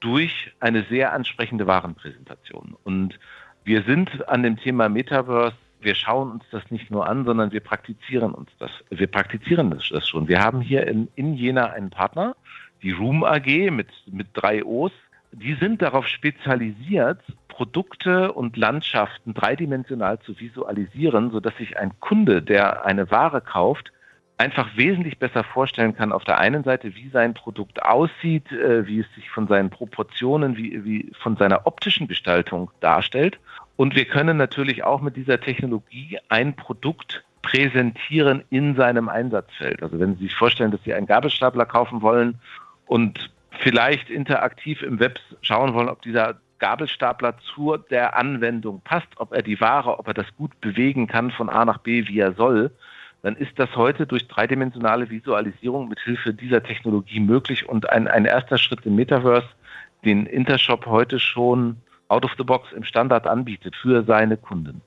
durch 0.00 0.52
eine 0.60 0.82
sehr 0.82 1.14
ansprechende 1.14 1.66
Warenpräsentation. 1.66 2.76
Und 2.84 3.18
wir 3.64 3.84
sind 3.84 4.28
an 4.28 4.42
dem 4.42 4.58
Thema 4.58 4.90
Metaverse 4.90 5.56
wir 5.80 5.96
schauen 5.96 6.30
uns 6.30 6.44
das 6.52 6.70
nicht 6.70 6.92
nur 6.92 7.08
an, 7.08 7.24
sondern 7.24 7.50
wir 7.50 7.58
praktizieren 7.58 8.34
uns 8.34 8.50
das. 8.60 8.70
Wir 8.90 9.08
praktizieren 9.08 9.70
das, 9.70 10.06
schon. 10.06 10.28
Wir 10.28 10.40
haben 10.40 10.60
hier 10.60 10.86
in, 10.86 11.08
in 11.16 11.34
Jena 11.34 11.70
einen 11.70 11.90
Partner, 11.90 12.36
die 12.84 12.92
Room 12.92 13.24
AG 13.24 13.72
mit, 13.72 13.88
mit 14.06 14.28
drei 14.32 14.64
O's. 14.64 14.92
Die 15.32 15.54
sind 15.54 15.82
darauf 15.82 16.06
spezialisiert, 16.06 17.20
Produkte 17.62 18.32
und 18.32 18.56
Landschaften 18.56 19.34
dreidimensional 19.34 20.18
zu 20.18 20.40
visualisieren, 20.40 21.30
sodass 21.30 21.56
sich 21.58 21.78
ein 21.78 21.92
Kunde, 22.00 22.42
der 22.42 22.84
eine 22.84 23.08
Ware 23.12 23.40
kauft, 23.40 23.92
einfach 24.36 24.76
wesentlich 24.76 25.20
besser 25.20 25.44
vorstellen 25.44 25.94
kann, 25.94 26.10
auf 26.10 26.24
der 26.24 26.38
einen 26.38 26.64
Seite, 26.64 26.96
wie 26.96 27.08
sein 27.10 27.34
Produkt 27.34 27.80
aussieht, 27.84 28.50
äh, 28.50 28.84
wie 28.88 28.98
es 28.98 29.06
sich 29.14 29.30
von 29.30 29.46
seinen 29.46 29.70
Proportionen, 29.70 30.56
wie, 30.56 30.84
wie 30.84 31.12
von 31.22 31.36
seiner 31.36 31.64
optischen 31.64 32.08
Gestaltung 32.08 32.68
darstellt. 32.80 33.38
Und 33.76 33.94
wir 33.94 34.06
können 34.06 34.36
natürlich 34.36 34.82
auch 34.82 35.00
mit 35.00 35.14
dieser 35.14 35.38
Technologie 35.38 36.18
ein 36.28 36.56
Produkt 36.56 37.22
präsentieren 37.42 38.42
in 38.50 38.74
seinem 38.74 39.08
Einsatzfeld. 39.08 39.84
Also 39.84 40.00
wenn 40.00 40.16
Sie 40.16 40.24
sich 40.24 40.34
vorstellen, 40.34 40.72
dass 40.72 40.82
Sie 40.82 40.94
einen 40.94 41.06
Gabelstapler 41.06 41.66
kaufen 41.66 42.02
wollen 42.02 42.40
und 42.86 43.30
vielleicht 43.60 44.10
interaktiv 44.10 44.82
im 44.82 44.98
Web 44.98 45.20
schauen 45.42 45.74
wollen, 45.74 45.88
ob 45.88 46.02
dieser 46.02 46.40
Gabelstapler 46.62 47.34
zu 47.38 47.76
der 47.76 48.16
Anwendung 48.16 48.82
passt, 48.82 49.08
ob 49.16 49.32
er 49.32 49.42
die 49.42 49.60
Ware, 49.60 49.98
ob 49.98 50.06
er 50.06 50.14
das 50.14 50.26
gut 50.36 50.60
bewegen 50.60 51.08
kann 51.08 51.32
von 51.32 51.50
A 51.50 51.64
nach 51.64 51.78
B, 51.78 52.06
wie 52.06 52.20
er 52.20 52.34
soll, 52.34 52.70
dann 53.22 53.34
ist 53.34 53.58
das 53.58 53.74
heute 53.74 54.06
durch 54.06 54.28
dreidimensionale 54.28 55.10
Visualisierung 55.10 55.88
mit 55.88 55.98
Hilfe 55.98 56.32
dieser 56.32 56.62
Technologie 56.62 57.18
möglich 57.18 57.68
und 57.68 57.90
ein, 57.90 58.06
ein 58.06 58.26
erster 58.26 58.58
Schritt 58.58 58.86
im 58.86 58.94
Metaverse, 58.94 59.48
den 60.04 60.26
Intershop 60.26 60.86
heute 60.86 61.18
schon 61.18 61.78
out 62.06 62.24
of 62.24 62.30
the 62.38 62.44
box 62.44 62.70
im 62.72 62.84
Standard 62.84 63.26
anbietet 63.26 63.74
für 63.74 64.04
seine 64.04 64.36
Kunden. 64.36 64.82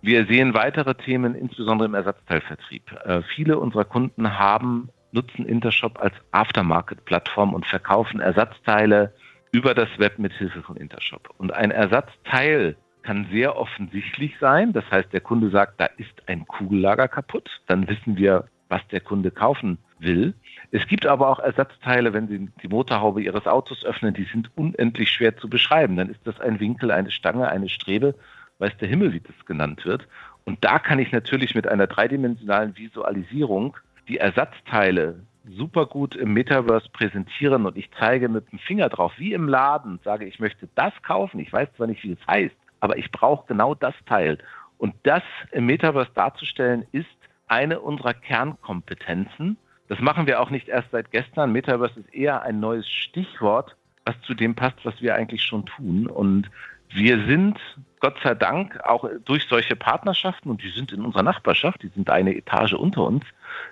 Wir 0.00 0.26
sehen 0.26 0.54
weitere 0.54 0.96
Themen, 0.96 1.36
insbesondere 1.36 1.86
im 1.86 1.94
Ersatzteilvertrieb. 1.94 2.82
Äh, 3.04 3.22
viele 3.22 3.60
unserer 3.60 3.84
Kunden 3.84 4.40
haben, 4.40 4.88
nutzen 5.12 5.46
Intershop 5.46 6.00
als 6.00 6.14
Aftermarket-Plattform 6.32 7.54
und 7.54 7.64
verkaufen 7.64 8.18
Ersatzteile 8.18 9.12
über 9.52 9.74
das 9.74 9.88
Web 9.98 10.18
mit 10.18 10.32
Hilfe 10.32 10.62
von 10.62 10.76
Intershop. 10.76 11.28
Und 11.38 11.52
ein 11.52 11.70
Ersatzteil 11.70 12.76
kann 13.02 13.26
sehr 13.30 13.56
offensichtlich 13.56 14.34
sein. 14.40 14.72
Das 14.72 14.84
heißt, 14.90 15.12
der 15.12 15.20
Kunde 15.20 15.50
sagt, 15.50 15.80
da 15.80 15.86
ist 15.98 16.22
ein 16.26 16.46
Kugellager 16.46 17.08
kaputt. 17.08 17.50
Dann 17.66 17.86
wissen 17.88 18.16
wir, 18.16 18.46
was 18.68 18.80
der 18.88 19.00
Kunde 19.00 19.30
kaufen 19.30 19.78
will. 19.98 20.34
Es 20.70 20.86
gibt 20.86 21.04
aber 21.04 21.28
auch 21.28 21.38
Ersatzteile, 21.38 22.14
wenn 22.14 22.28
Sie 22.28 22.48
die 22.62 22.68
Motorhaube 22.68 23.22
Ihres 23.22 23.46
Autos 23.46 23.84
öffnen, 23.84 24.14
die 24.14 24.24
sind 24.24 24.50
unendlich 24.56 25.10
schwer 25.10 25.36
zu 25.36 25.48
beschreiben. 25.48 25.96
Dann 25.96 26.08
ist 26.08 26.20
das 26.24 26.40
ein 26.40 26.58
Winkel, 26.58 26.90
eine 26.90 27.10
Stange, 27.10 27.48
eine 27.48 27.68
Strebe, 27.68 28.14
weiß 28.58 28.76
der 28.78 28.88
Himmel, 28.88 29.12
wie 29.12 29.20
das 29.20 29.44
genannt 29.44 29.84
wird. 29.84 30.08
Und 30.44 30.64
da 30.64 30.78
kann 30.78 30.98
ich 30.98 31.12
natürlich 31.12 31.54
mit 31.54 31.68
einer 31.68 31.86
dreidimensionalen 31.86 32.76
Visualisierung 32.76 33.76
die 34.08 34.18
Ersatzteile 34.18 35.20
super 35.48 35.86
gut 35.86 36.14
im 36.14 36.32
Metaverse 36.32 36.88
präsentieren 36.92 37.66
und 37.66 37.76
ich 37.76 37.90
zeige 37.98 38.28
mit 38.28 38.50
dem 38.52 38.58
Finger 38.58 38.88
drauf, 38.88 39.12
wie 39.16 39.32
im 39.32 39.48
Laden, 39.48 39.98
sage 40.04 40.24
ich 40.24 40.38
möchte 40.40 40.68
das 40.74 40.92
kaufen. 41.02 41.40
Ich 41.40 41.52
weiß 41.52 41.68
zwar 41.76 41.86
nicht, 41.86 42.02
wie 42.04 42.12
es 42.12 42.26
heißt, 42.26 42.54
aber 42.80 42.96
ich 42.96 43.10
brauche 43.10 43.46
genau 43.46 43.74
das 43.74 43.94
Teil. 44.06 44.38
Und 44.78 44.94
das 45.04 45.22
im 45.52 45.66
Metaverse 45.66 46.10
darzustellen, 46.14 46.86
ist 46.92 47.06
eine 47.46 47.80
unserer 47.80 48.14
Kernkompetenzen. 48.14 49.56
Das 49.88 50.00
machen 50.00 50.26
wir 50.26 50.40
auch 50.40 50.50
nicht 50.50 50.68
erst 50.68 50.90
seit 50.90 51.10
gestern. 51.10 51.52
Metaverse 51.52 52.00
ist 52.00 52.14
eher 52.14 52.42
ein 52.42 52.60
neues 52.60 52.88
Stichwort, 52.88 53.76
was 54.04 54.20
zu 54.22 54.34
dem 54.34 54.54
passt, 54.54 54.84
was 54.84 55.00
wir 55.00 55.14
eigentlich 55.14 55.42
schon 55.42 55.66
tun. 55.66 56.06
Und 56.06 56.50
wir 56.94 57.24
sind 57.26 57.58
Gott 58.00 58.16
sei 58.24 58.34
Dank 58.34 58.80
auch 58.84 59.08
durch 59.24 59.46
solche 59.48 59.76
Partnerschaften, 59.76 60.50
und 60.50 60.62
die 60.62 60.70
sind 60.70 60.92
in 60.92 61.02
unserer 61.02 61.22
Nachbarschaft, 61.22 61.82
die 61.82 61.90
sind 61.94 62.10
eine 62.10 62.36
Etage 62.36 62.72
unter 62.72 63.04
uns, 63.04 63.24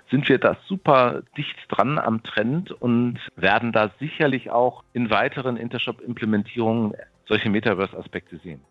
sind 0.09 0.29
wir 0.29 0.37
da 0.37 0.55
super 0.67 1.23
dicht 1.35 1.57
dran 1.67 1.99
am 1.99 2.23
Trend 2.23 2.71
und 2.71 3.19
werden 3.35 3.73
da 3.73 3.91
sicherlich 3.99 4.49
auch 4.49 4.83
in 4.93 5.09
weiteren 5.09 5.57
Intershop-Implementierungen 5.57 6.93
solche 7.27 7.49
Metaverse-Aspekte 7.49 8.37
sehen. 8.37 8.61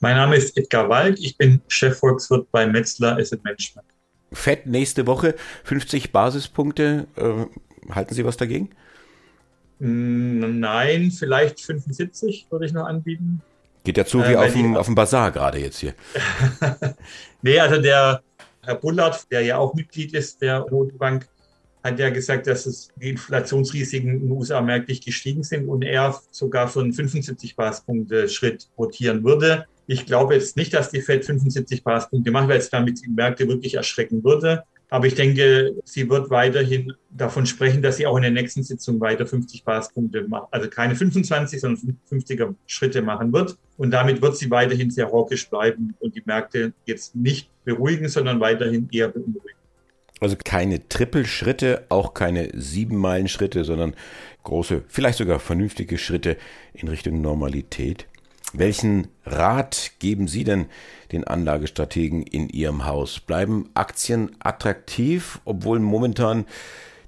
Mein 0.00 0.16
Name 0.16 0.36
ist 0.36 0.56
Edgar 0.56 0.88
Wald, 0.88 1.18
ich 1.18 1.36
bin 1.36 1.60
Chefvolkswirt 1.68 2.50
bei 2.52 2.66
Metzler 2.66 3.16
Asset 3.16 3.42
Management. 3.42 3.86
Fett 4.32 4.66
nächste 4.66 5.06
Woche, 5.06 5.34
50 5.64 6.12
Basispunkte. 6.12 7.06
Äh, 7.16 7.92
halten 7.92 8.14
Sie 8.14 8.24
was 8.24 8.36
dagegen? 8.36 8.70
Nein, 9.78 11.10
vielleicht 11.10 11.60
75 11.60 12.46
würde 12.50 12.66
ich 12.66 12.72
noch 12.72 12.86
anbieten. 12.86 13.42
Geht 13.84 13.98
ja 13.98 14.06
zu 14.06 14.20
wie 14.26 14.32
äh, 14.32 14.36
auf, 14.36 14.52
dem, 14.52 14.76
auf 14.76 14.86
dem 14.86 14.94
Bazar 14.94 15.30
gerade 15.30 15.58
jetzt 15.58 15.78
hier. 15.78 15.94
nee, 17.42 17.58
also 17.58 17.80
der 17.80 18.22
Herr 18.62 18.74
Bullard, 18.76 19.30
der 19.30 19.42
ja 19.42 19.58
auch 19.58 19.74
Mitglied 19.74 20.14
ist 20.14 20.40
der 20.40 20.66
Notenbank, 20.70 21.28
hat 21.84 21.98
ja 21.98 22.08
gesagt, 22.08 22.46
dass 22.46 22.64
es 22.64 22.88
die 22.96 23.10
Inflationsrisiken 23.10 24.10
in 24.10 24.20
den 24.20 24.30
USA 24.30 24.62
merklich 24.62 25.02
gestiegen 25.02 25.42
sind 25.42 25.68
und 25.68 25.82
er 25.82 26.18
sogar 26.30 26.66
für 26.68 26.80
einen 26.80 26.94
75 26.94 27.56
Basispunkte 27.56 28.30
Schritt 28.30 28.68
rotieren 28.78 29.22
würde. 29.22 29.66
Ich 29.86 30.06
glaube 30.06 30.34
jetzt 30.34 30.56
nicht, 30.56 30.72
dass 30.72 30.90
die 30.90 31.02
Fed 31.02 31.26
75 31.26 31.84
Basispunkte 31.84 32.30
macht, 32.30 32.48
weil 32.48 32.56
es 32.56 32.70
damit 32.70 33.04
die 33.04 33.10
Märkte 33.10 33.46
wirklich 33.46 33.74
erschrecken 33.74 34.24
würde. 34.24 34.64
Aber 34.94 35.08
ich 35.08 35.16
denke, 35.16 35.74
sie 35.82 36.08
wird 36.08 36.30
weiterhin 36.30 36.92
davon 37.10 37.46
sprechen, 37.46 37.82
dass 37.82 37.96
sie 37.96 38.06
auch 38.06 38.14
in 38.14 38.22
der 38.22 38.30
nächsten 38.30 38.62
Sitzung 38.62 39.00
weiter 39.00 39.26
50 39.26 39.64
Basispunkte 39.64 40.22
macht. 40.28 40.46
Also 40.52 40.68
keine 40.68 40.94
25, 40.94 41.60
sondern 41.60 41.98
50er 42.08 42.54
Schritte 42.68 43.02
machen 43.02 43.32
wird. 43.32 43.58
Und 43.76 43.90
damit 43.90 44.22
wird 44.22 44.36
sie 44.36 44.52
weiterhin 44.52 44.92
sehr 44.92 45.10
hawkisch 45.10 45.50
bleiben 45.50 45.96
und 45.98 46.14
die 46.14 46.22
Märkte 46.24 46.74
jetzt 46.86 47.16
nicht 47.16 47.50
beruhigen, 47.64 48.08
sondern 48.08 48.38
weiterhin 48.38 48.88
eher 48.92 49.08
beunruhigen. 49.08 49.58
Also 50.20 50.36
keine 50.44 50.88
Trippelschritte, 50.88 51.86
auch 51.88 52.14
keine 52.14 52.50
Siebenmeilen-Schritte, 52.54 53.64
sondern 53.64 53.96
große, 54.44 54.84
vielleicht 54.86 55.18
sogar 55.18 55.40
vernünftige 55.40 55.98
Schritte 55.98 56.36
in 56.72 56.86
Richtung 56.86 57.20
Normalität. 57.20 58.06
Welchen 58.56 59.08
Rat 59.26 59.90
geben 59.98 60.28
Sie 60.28 60.44
denn 60.44 60.66
den 61.10 61.24
Anlagestrategen 61.24 62.22
in 62.22 62.48
Ihrem 62.48 62.84
Haus? 62.84 63.18
Bleiben 63.18 63.68
Aktien 63.74 64.36
attraktiv, 64.38 65.40
obwohl 65.44 65.80
momentan 65.80 66.46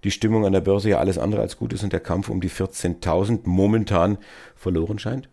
die 0.02 0.10
Stimmung 0.10 0.44
an 0.44 0.52
der 0.52 0.60
Börse 0.60 0.90
ja 0.90 0.98
alles 0.98 1.18
andere 1.18 1.42
als 1.42 1.56
gut 1.56 1.72
ist 1.72 1.84
und 1.84 1.92
der 1.92 2.00
Kampf 2.00 2.30
um 2.30 2.40
die 2.40 2.50
14.000 2.50 3.42
momentan 3.44 4.18
verloren 4.56 4.98
scheint? 4.98 5.28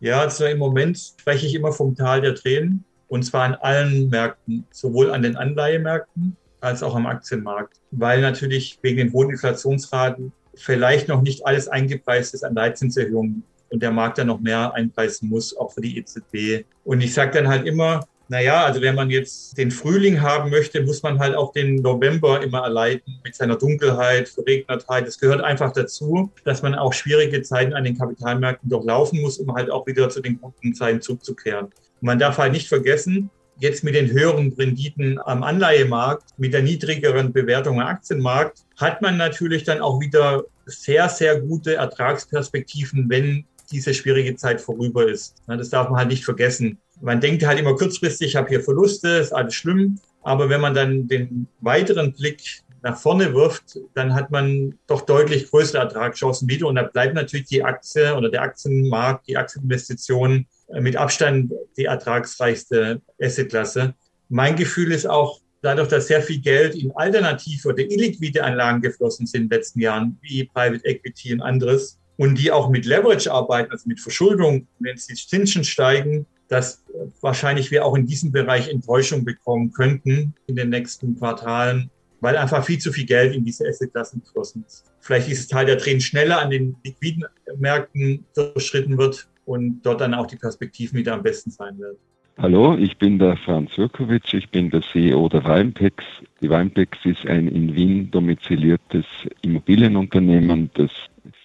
Ja, 0.00 0.20
also 0.20 0.46
im 0.46 0.56
Moment 0.56 0.98
spreche 0.98 1.46
ich 1.46 1.54
immer 1.54 1.72
vom 1.72 1.94
Tal 1.94 2.22
der 2.22 2.34
Tränen 2.34 2.84
und 3.08 3.22
zwar 3.22 3.44
an 3.44 3.54
allen 3.56 4.08
Märkten, 4.08 4.64
sowohl 4.70 5.10
an 5.10 5.20
den 5.20 5.36
Anleihemärkten 5.36 6.34
als 6.62 6.82
auch 6.82 6.94
am 6.94 7.04
Aktienmarkt, 7.04 7.76
weil 7.90 8.22
natürlich 8.22 8.78
wegen 8.80 8.96
den 8.96 9.12
hohen 9.12 9.28
Inflationsraten 9.28 10.32
vielleicht 10.54 11.08
noch 11.08 11.20
nicht 11.20 11.46
alles 11.46 11.68
eingepreist 11.68 12.32
ist 12.32 12.42
an 12.42 12.54
Leitzinserhöhungen 12.54 13.42
und 13.70 13.82
der 13.82 13.90
Markt 13.90 14.18
dann 14.18 14.28
noch 14.28 14.40
mehr 14.40 14.72
einpreisen 14.74 15.28
muss, 15.28 15.56
auch 15.56 15.72
für 15.72 15.80
die 15.80 15.98
EZB. 15.98 16.64
Und 16.84 17.00
ich 17.00 17.12
sage 17.14 17.32
dann 17.32 17.48
halt 17.48 17.66
immer, 17.66 18.06
naja, 18.28 18.64
also 18.64 18.80
wenn 18.80 18.96
man 18.96 19.10
jetzt 19.10 19.56
den 19.56 19.70
Frühling 19.70 20.20
haben 20.20 20.50
möchte, 20.50 20.82
muss 20.82 21.02
man 21.02 21.18
halt 21.20 21.36
auch 21.36 21.52
den 21.52 21.76
November 21.76 22.42
immer 22.42 22.62
erleiden 22.62 23.20
mit 23.22 23.36
seiner 23.36 23.56
Dunkelheit, 23.56 24.28
Verregnertheit. 24.28 25.06
Es 25.06 25.18
gehört 25.18 25.42
einfach 25.42 25.72
dazu, 25.72 26.32
dass 26.44 26.62
man 26.62 26.74
auch 26.74 26.92
schwierige 26.92 27.42
Zeiten 27.42 27.72
an 27.72 27.84
den 27.84 27.96
Kapitalmärkten 27.96 28.68
durchlaufen 28.68 29.20
muss, 29.20 29.38
um 29.38 29.54
halt 29.54 29.70
auch 29.70 29.86
wieder 29.86 30.08
zu 30.08 30.20
den 30.20 30.40
guten 30.40 30.74
Zeiten 30.74 31.00
zurückzukehren. 31.00 31.66
Und 31.66 32.02
man 32.02 32.18
darf 32.18 32.38
halt 32.38 32.52
nicht 32.52 32.68
vergessen, 32.68 33.30
jetzt 33.58 33.84
mit 33.84 33.94
den 33.94 34.10
höheren 34.10 34.52
Renditen 34.52 35.18
am 35.24 35.42
Anleihemarkt, 35.42 36.30
mit 36.36 36.52
der 36.52 36.62
niedrigeren 36.62 37.32
Bewertung 37.32 37.80
am 37.80 37.86
Aktienmarkt, 37.86 38.64
hat 38.76 39.02
man 39.02 39.16
natürlich 39.16 39.64
dann 39.64 39.80
auch 39.80 40.00
wieder 40.00 40.44
sehr, 40.66 41.08
sehr 41.08 41.40
gute 41.40 41.74
Ertragsperspektiven, 41.74 43.08
wenn 43.08 43.44
diese 43.70 43.94
schwierige 43.94 44.36
Zeit 44.36 44.60
vorüber 44.60 45.08
ist. 45.08 45.34
Das 45.46 45.70
darf 45.70 45.88
man 45.88 45.98
halt 45.98 46.08
nicht 46.08 46.24
vergessen. 46.24 46.78
Man 47.00 47.20
denkt 47.20 47.44
halt 47.46 47.58
immer 47.58 47.74
kurzfristig, 47.76 48.28
ich 48.28 48.36
habe 48.36 48.48
hier 48.48 48.62
Verluste, 48.62 49.08
ist 49.08 49.32
alles 49.32 49.54
schlimm. 49.54 49.98
Aber 50.22 50.48
wenn 50.48 50.60
man 50.60 50.74
dann 50.74 51.06
den 51.06 51.46
weiteren 51.60 52.12
Blick 52.12 52.62
nach 52.82 52.98
vorne 52.98 53.34
wirft, 53.34 53.78
dann 53.94 54.14
hat 54.14 54.30
man 54.30 54.78
doch 54.86 55.02
deutlich 55.02 55.50
größere 55.50 55.78
Ertragschancen 55.78 56.48
wieder. 56.48 56.66
Und 56.66 56.76
da 56.76 56.84
bleibt 56.84 57.14
natürlich 57.14 57.46
die 57.46 57.62
Aktie 57.62 58.14
oder 58.14 58.28
der 58.28 58.42
Aktienmarkt, 58.42 59.28
die 59.28 59.36
Aktieninvestition 59.36 60.46
mit 60.80 60.96
Abstand 60.96 61.52
die 61.76 61.84
ertragsreichste 61.84 63.00
Assetklasse. 63.20 63.94
Mein 64.28 64.56
Gefühl 64.56 64.92
ist 64.92 65.06
auch, 65.06 65.40
dadurch, 65.62 65.88
dass 65.88 66.06
sehr 66.06 66.22
viel 66.22 66.40
Geld 66.40 66.74
in 66.74 66.92
alternative 66.92 67.68
oder 67.68 67.82
illiquide 67.82 68.44
Anlagen 68.44 68.80
geflossen 68.80 69.26
sind 69.26 69.42
in 69.42 69.48
den 69.48 69.58
letzten 69.58 69.80
Jahren, 69.80 70.18
wie 70.20 70.44
Private 70.44 70.84
Equity 70.84 71.32
und 71.34 71.42
anderes, 71.42 71.98
und 72.16 72.38
die 72.38 72.50
auch 72.50 72.68
mit 72.68 72.86
Leverage 72.86 73.30
arbeiten, 73.30 73.70
also 73.70 73.88
mit 73.88 74.00
Verschuldung, 74.00 74.66
wenn 74.78 74.96
die 74.96 75.14
Zinsen 75.14 75.64
steigen, 75.64 76.26
dass 76.48 76.82
wahrscheinlich 77.20 77.70
wir 77.70 77.84
auch 77.84 77.96
in 77.96 78.06
diesem 78.06 78.32
Bereich 78.32 78.68
Enttäuschung 78.68 79.24
bekommen 79.24 79.72
könnten 79.72 80.34
in 80.46 80.56
den 80.56 80.70
nächsten 80.70 81.18
Quartalen, 81.18 81.90
weil 82.20 82.36
einfach 82.36 82.64
viel 82.64 82.78
zu 82.78 82.92
viel 82.92 83.06
Geld 83.06 83.34
in 83.34 83.44
diese 83.44 83.66
Assetklassen 83.66 84.22
geflossen 84.22 84.64
ist. 84.66 84.84
Vielleicht 85.00 85.28
ist 85.28 85.40
es 85.40 85.48
Teil 85.48 85.66
der 85.66 85.78
Tränen 85.78 86.00
schneller 86.00 86.40
an 86.40 86.50
den 86.50 86.76
liquiden 86.84 87.24
Märkten 87.58 88.24
durchschritten 88.34 88.96
wird 88.96 89.28
und 89.44 89.80
dort 89.82 90.00
dann 90.00 90.14
auch 90.14 90.26
die 90.26 90.36
Perspektiven 90.36 90.98
wieder 90.98 91.14
am 91.14 91.22
besten 91.22 91.50
sein 91.50 91.78
werden. 91.78 91.98
Hallo, 92.38 92.76
ich 92.76 92.98
bin 92.98 93.18
der 93.18 93.36
Franz 93.38 93.74
Jurkovic, 93.76 94.34
ich 94.34 94.50
bin 94.50 94.68
der 94.68 94.82
CEO 94.92 95.26
der 95.30 95.42
Weinpex. 95.44 96.04
Die 96.42 96.50
Weinpex 96.50 96.98
ist 97.04 97.24
ein 97.26 97.48
in 97.48 97.74
Wien 97.74 98.10
domiziliertes 98.10 99.06
Immobilienunternehmen, 99.40 100.70
das 100.74 100.90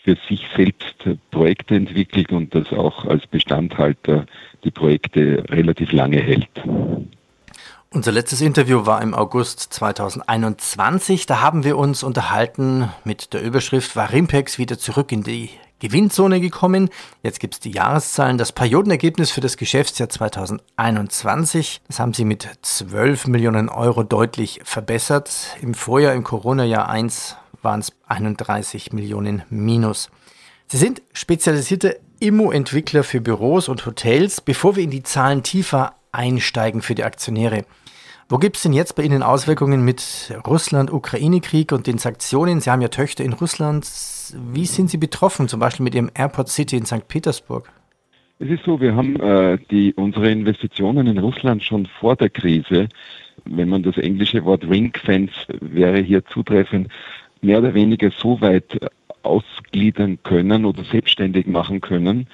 für 0.03 0.17
sich 0.27 0.41
selbst 0.55 0.95
Projekte 1.31 1.75
entwickelt 1.75 2.31
und 2.31 2.53
das 2.55 2.71
auch 2.71 3.05
als 3.05 3.25
Bestandhalter 3.27 4.25
die 4.63 4.71
Projekte 4.71 5.43
relativ 5.49 5.91
lange 5.91 6.17
hält. 6.17 6.49
Unser 7.93 8.13
letztes 8.13 8.39
Interview 8.39 8.85
war 8.85 9.01
im 9.01 9.13
August 9.13 9.59
2021. 9.73 11.25
Da 11.25 11.41
haben 11.41 11.65
wir 11.65 11.77
uns 11.77 12.03
unterhalten 12.03 12.89
mit 13.03 13.33
der 13.33 13.41
Überschrift 13.41 13.97
War 13.97 14.13
Rimpex 14.13 14.57
wieder 14.57 14.79
zurück 14.79 15.11
in 15.11 15.23
die 15.23 15.49
Gewinnzone 15.79 16.39
gekommen? 16.39 16.89
Jetzt 17.21 17.41
gibt 17.41 17.55
es 17.55 17.59
die 17.59 17.71
Jahreszahlen. 17.71 18.37
Das 18.37 18.53
Periodenergebnis 18.53 19.31
für 19.31 19.41
das 19.41 19.57
Geschäftsjahr 19.57 20.07
2021, 20.07 21.81
das 21.87 21.99
haben 21.99 22.13
sie 22.13 22.23
mit 22.23 22.47
12 22.61 23.27
Millionen 23.27 23.67
Euro 23.67 24.03
deutlich 24.03 24.61
verbessert. 24.63 25.57
Im 25.61 25.73
Vorjahr, 25.73 26.13
im 26.13 26.23
Corona-Jahr 26.23 26.87
1, 26.87 27.35
waren 27.63 27.79
es 27.79 27.93
31 28.07 28.93
Millionen 28.93 29.43
minus. 29.49 30.09
Sie 30.67 30.77
sind 30.77 31.01
spezialisierte 31.13 31.99
Immo-Entwickler 32.19 33.03
für 33.03 33.19
Büros 33.19 33.67
und 33.67 33.85
Hotels. 33.85 34.41
Bevor 34.41 34.75
wir 34.75 34.83
in 34.83 34.91
die 34.91 35.03
Zahlen 35.03 35.43
tiefer 35.43 35.95
einsteigen 36.11 36.81
für 36.81 36.95
die 36.95 37.03
Aktionäre, 37.03 37.65
wo 38.29 38.37
gibt 38.37 38.55
es 38.55 38.63
denn 38.63 38.71
jetzt 38.71 38.95
bei 38.95 39.03
Ihnen 39.03 39.23
Auswirkungen 39.23 39.83
mit 39.83 40.33
Russland-Ukraine-Krieg 40.47 41.73
und 41.73 41.85
den 41.85 41.97
Sanktionen? 41.97 42.61
Sie 42.61 42.69
haben 42.69 42.81
ja 42.81 42.87
Töchter 42.87 43.25
in 43.25 43.33
Russland. 43.33 43.85
Wie 44.53 44.65
sind 44.65 44.89
Sie 44.89 44.97
betroffen, 44.97 45.49
zum 45.49 45.59
Beispiel 45.59 45.83
mit 45.83 45.95
Ihrem 45.95 46.09
Airport 46.13 46.47
City 46.47 46.77
in 46.77 46.85
St. 46.85 47.09
Petersburg? 47.09 47.69
Es 48.39 48.49
ist 48.49 48.63
so, 48.63 48.79
wir 48.79 48.95
haben 48.95 49.19
äh, 49.19 49.57
die, 49.69 49.93
unsere 49.95 50.31
Investitionen 50.31 51.07
in 51.07 51.17
Russland 51.17 51.61
schon 51.61 51.87
vor 51.99 52.15
der 52.15 52.29
Krise, 52.29 52.87
wenn 53.43 53.67
man 53.67 53.83
das 53.83 53.97
englische 53.97 54.45
Wort 54.45 54.63
Ring-Fence 54.63 55.33
wäre 55.59 55.99
hier 55.99 56.23
zutreffend, 56.23 56.87
mehr 57.41 57.59
oder 57.59 57.73
weniger 57.73 58.11
so 58.11 58.39
weit 58.41 58.79
ausgliedern 59.23 60.19
können 60.23 60.65
oder 60.65 60.83
selbstständig 60.83 61.47
machen 61.47 61.81
können, 61.81 62.27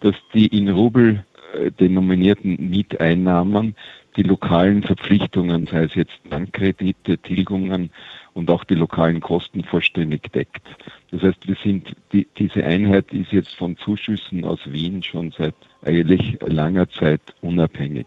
dass 0.00 0.16
die 0.34 0.46
in 0.46 0.68
Rubel 0.68 1.24
äh, 1.54 1.70
denominierten 1.70 2.70
Mieteinnahmen 2.70 3.76
die 4.16 4.22
lokalen 4.22 4.82
Verpflichtungen, 4.82 5.66
sei 5.66 5.84
es 5.84 5.94
jetzt 5.94 6.28
Bankkredite, 6.28 7.18
Tilgungen 7.18 7.90
und 8.34 8.50
auch 8.50 8.64
die 8.64 8.74
lokalen 8.74 9.20
Kosten 9.20 9.64
vollständig 9.64 10.30
deckt. 10.32 10.62
Das 11.10 11.22
heißt, 11.22 11.48
wir 11.48 11.56
sind, 11.62 11.94
die, 12.12 12.26
diese 12.36 12.64
Einheit 12.64 13.12
ist 13.12 13.32
jetzt 13.32 13.54
von 13.54 13.76
Zuschüssen 13.78 14.44
aus 14.44 14.60
Wien 14.66 15.02
schon 15.02 15.32
seit 15.36 15.54
eigentlich 15.82 16.38
langer 16.46 16.88
Zeit 16.90 17.22
unabhängig. 17.40 18.06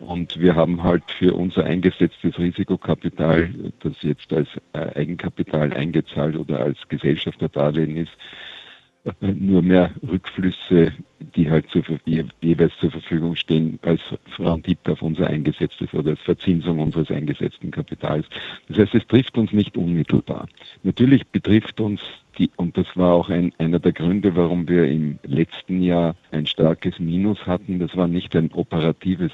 Und 0.00 0.38
wir 0.38 0.54
haben 0.54 0.82
halt 0.82 1.04
für 1.18 1.34
unser 1.34 1.64
eingesetztes 1.64 2.38
Risikokapital, 2.38 3.48
das 3.80 3.94
jetzt 4.02 4.32
als 4.32 4.48
äh, 4.72 4.98
Eigenkapital 4.98 5.72
eingezahlt 5.72 6.36
oder 6.36 6.60
als 6.60 6.78
Gesellschafterdarlehen 6.88 7.96
ist, 7.96 8.12
nur 9.20 9.62
mehr 9.62 9.90
Rückflüsse, 10.06 10.92
die 11.36 11.50
halt 11.50 11.68
zur, 11.70 11.82
jeweils 12.40 12.72
zur 12.80 12.90
Verfügung 12.90 13.36
stehen, 13.36 13.78
als 13.82 14.00
Rendite 14.38 14.92
auf 14.92 15.02
unser 15.02 15.26
eingesetztes 15.26 15.92
oder 15.92 16.10
als 16.10 16.20
Verzinsung 16.20 16.78
unseres 16.78 17.10
eingesetzten 17.10 17.70
Kapitals. 17.70 18.26
Das 18.68 18.78
heißt, 18.78 18.94
es 18.94 19.06
trifft 19.06 19.36
uns 19.36 19.52
nicht 19.52 19.76
unmittelbar. 19.76 20.48
Natürlich 20.82 21.26
betrifft 21.26 21.80
uns 21.80 22.00
die, 22.38 22.50
und 22.56 22.76
das 22.76 22.86
war 22.94 23.12
auch 23.12 23.28
ein, 23.28 23.52
einer 23.58 23.78
der 23.78 23.92
Gründe, 23.92 24.34
warum 24.36 24.68
wir 24.68 24.86
im 24.86 25.18
letzten 25.22 25.82
Jahr 25.82 26.16
ein 26.32 26.46
starkes 26.46 26.98
Minus 26.98 27.46
hatten. 27.46 27.78
Das 27.78 27.96
war 27.96 28.08
nicht 28.08 28.34
ein 28.34 28.50
operatives 28.52 29.32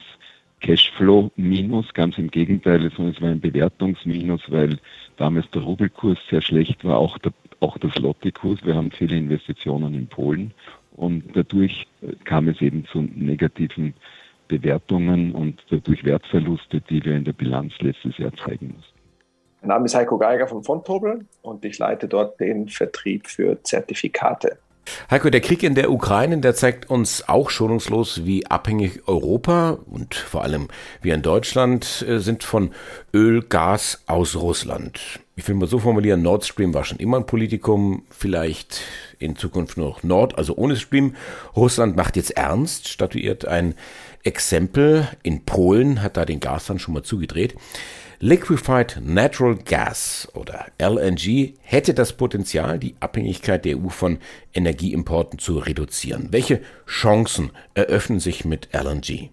Cashflow-Minus, 0.61 1.95
ganz 1.95 2.19
im 2.19 2.31
Gegenteil, 2.31 2.91
sondern 2.97 3.15
es 3.15 3.23
war 3.23 3.31
ein 3.31 3.41
Bewertungsminus, 3.41 4.43
weil 4.49 4.79
damals 5.17 5.51
der 5.51 5.63
Rubelkurs 5.63 6.19
sehr 6.29 6.43
schlecht 6.43 6.85
war, 6.85 6.99
auch 6.99 7.19
der 7.19 7.33
auch 7.61 7.79
das 7.79 7.95
Lotte-Kurs. 7.97 8.65
Wir 8.65 8.75
haben 8.75 8.91
viele 8.91 9.17
Investitionen 9.17 9.95
in 9.95 10.07
Polen 10.07 10.53
und 10.97 11.25
dadurch 11.35 11.87
äh, 12.03 12.13
kam 12.25 12.49
es 12.49 12.61
eben 12.61 12.85
zu 12.87 13.03
negativen 13.03 13.95
Bewertungen 14.49 15.33
und 15.33 15.63
dadurch 15.71 16.05
Wertverluste, 16.05 16.81
die 16.81 17.05
wir 17.05 17.15
in 17.15 17.25
der 17.25 17.33
Bilanz 17.33 17.75
letztes 17.81 18.19
Jahr 18.19 18.33
zeigen 18.35 18.75
mussten. 18.77 18.99
Mein 19.61 19.69
Name 19.69 19.85
ist 19.85 19.95
Heiko 19.95 20.19
Geiger 20.19 20.49
von 20.49 20.65
Fontobel 20.65 21.27
und 21.43 21.65
ich 21.65 21.79
leite 21.79 22.09
dort 22.09 22.41
den 22.41 22.69
Vertrieb 22.69 23.29
für 23.29 23.63
Zertifikate. 23.63 24.59
Heiko, 25.11 25.31
der 25.31 25.41
Krieg 25.41 25.63
in 25.63 25.75
der 25.75 25.91
Ukraine, 25.91 26.39
der 26.39 26.55
zeigt 26.55 26.91
uns 26.91 27.29
auch 27.29 27.51
schonungslos, 27.51 28.25
wie 28.25 28.47
abhängig 28.47 29.07
Europa 29.07 29.79
und 29.87 30.15
vor 30.15 30.43
allem 30.43 30.69
wir 31.03 31.15
in 31.15 31.23
Deutschland 31.23 32.05
äh, 32.09 32.19
sind 32.19 32.45
von 32.45 32.71
Öl, 33.13 33.43
Gas 33.43 34.03
aus 34.07 34.37
Russland. 34.37 35.21
Ich 35.37 35.49
will 35.49 35.55
mal 35.55 35.69
so 35.69 35.79
formulieren, 35.79 36.23
Nord 36.23 36.45
Stream 36.45 36.75
war 36.75 36.85
schon 36.85 36.99
immer 36.99 37.17
ein 37.17 37.27
Politikum, 37.27 38.03
vielleicht 38.11 38.83
in 39.19 39.37
Zukunft 39.37 39.79
noch 39.79 40.03
Nord, 40.03 40.37
also 40.37 40.57
ohne 40.57 40.77
Stream. 40.77 41.15
Russland 41.57 41.97
macht 41.97 42.17
jetzt 42.17 42.33
ernst, 42.33 42.89
statuiert 42.89 43.47
ein 43.47 43.75
Exempel. 44.23 45.09
In 45.23 45.45
Polen 45.45 46.03
hat 46.03 46.17
da 46.17 46.25
den 46.25 46.41
Gas 46.41 46.67
dann 46.67 46.79
schon 46.79 46.95
mal 46.95 47.03
zugedreht. 47.03 47.55
Liquefied 48.23 49.01
Natural 49.03 49.57
Gas 49.57 50.29
oder 50.35 50.67
LNG 50.79 51.55
hätte 51.63 51.95
das 51.95 52.13
Potenzial, 52.13 52.79
die 52.79 52.95
Abhängigkeit 53.01 53.65
der 53.65 53.79
EU 53.79 53.89
von 53.89 54.19
Energieimporten 54.53 55.39
zu 55.39 55.57
reduzieren. 55.57 56.29
Welche 56.31 56.61
Chancen 56.87 57.51
eröffnen 57.73 58.21
sich 58.21 58.45
mit 58.45 58.69
LNG? 58.75 59.31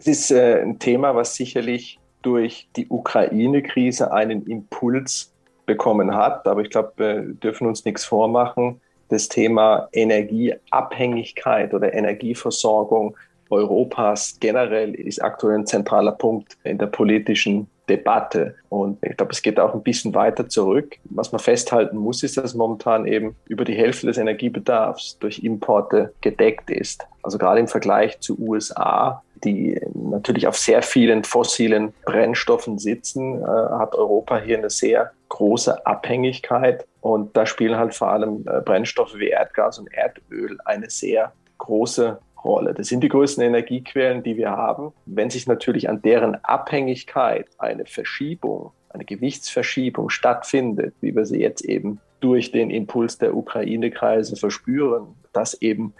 Es 0.00 0.08
ist 0.08 0.32
äh, 0.32 0.60
ein 0.60 0.80
Thema, 0.80 1.14
was 1.14 1.36
sicherlich 1.36 2.00
durch 2.22 2.68
die 2.74 2.88
Ukraine-Krise 2.88 4.12
einen 4.12 4.44
Impuls 4.48 5.32
bekommen 5.66 6.16
hat. 6.16 6.48
Aber 6.48 6.62
ich 6.62 6.70
glaube, 6.70 6.94
wir 6.96 7.22
dürfen 7.34 7.68
uns 7.68 7.84
nichts 7.84 8.04
vormachen. 8.04 8.80
Das 9.08 9.28
Thema 9.28 9.88
Energieabhängigkeit 9.92 11.74
oder 11.74 11.94
Energieversorgung 11.94 13.16
Europas 13.50 14.36
generell 14.40 14.94
ist 14.94 15.22
aktuell 15.22 15.58
ein 15.58 15.66
zentraler 15.66 16.12
Punkt 16.12 16.56
in 16.64 16.78
der 16.78 16.86
politischen 16.86 17.68
Debatte. 17.88 18.56
Und 18.68 18.98
ich 19.02 19.16
glaube, 19.16 19.32
es 19.32 19.42
geht 19.42 19.60
auch 19.60 19.74
ein 19.74 19.82
bisschen 19.82 20.14
weiter 20.14 20.48
zurück. 20.48 20.96
Was 21.04 21.32
man 21.32 21.38
festhalten 21.38 21.96
muss, 21.96 22.22
ist, 22.22 22.36
dass 22.36 22.54
momentan 22.54 23.06
eben 23.06 23.36
über 23.46 23.64
die 23.64 23.74
Hälfte 23.74 24.06
des 24.06 24.18
Energiebedarfs 24.18 25.18
durch 25.18 25.40
Importe 25.40 26.12
gedeckt 26.20 26.70
ist. 26.70 27.06
Also 27.22 27.38
gerade 27.38 27.60
im 27.60 27.68
Vergleich 27.68 28.18
zu 28.20 28.38
USA, 28.38 29.22
die 29.44 29.80
natürlich 29.94 30.46
auf 30.46 30.56
sehr 30.56 30.82
vielen 30.82 31.24
fossilen 31.24 31.92
Brennstoffen 32.04 32.78
sitzen, 32.78 33.42
äh, 33.42 33.46
hat 33.46 33.94
Europa 33.94 34.38
hier 34.38 34.58
eine 34.58 34.70
sehr 34.70 35.12
große 35.28 35.86
Abhängigkeit. 35.86 36.86
Und 37.00 37.36
da 37.36 37.46
spielen 37.46 37.76
halt 37.76 37.94
vor 37.94 38.10
allem 38.10 38.44
äh, 38.48 38.60
Brennstoffe 38.60 39.16
wie 39.16 39.28
Erdgas 39.28 39.78
und 39.78 39.92
Erdöl 39.92 40.58
eine 40.64 40.90
sehr 40.90 41.32
große 41.58 42.18
Rolle. 42.46 42.74
Das 42.74 42.88
sind 42.88 43.02
die 43.02 43.08
größten 43.08 43.42
Energiequellen, 43.44 44.22
die 44.22 44.36
wir 44.36 44.50
haben. 44.50 44.92
Wenn 45.04 45.30
sich 45.30 45.46
natürlich 45.46 45.88
an 45.88 46.02
deren 46.02 46.36
Abhängigkeit 46.44 47.46
eine 47.58 47.86
Verschiebung, 47.86 48.72
eine 48.88 49.04
Gewichtsverschiebung 49.04 50.10
stattfindet, 50.10 50.94
wie 51.00 51.14
wir 51.14 51.26
sie 51.26 51.40
jetzt 51.40 51.64
eben 51.64 52.00
durch 52.20 52.52
den 52.52 52.70
Impuls 52.70 53.18
der 53.18 53.36
Ukraine-Kreise 53.36 54.36
verspüren, 54.36 55.08
dass 55.32 55.60
eben 55.60 55.92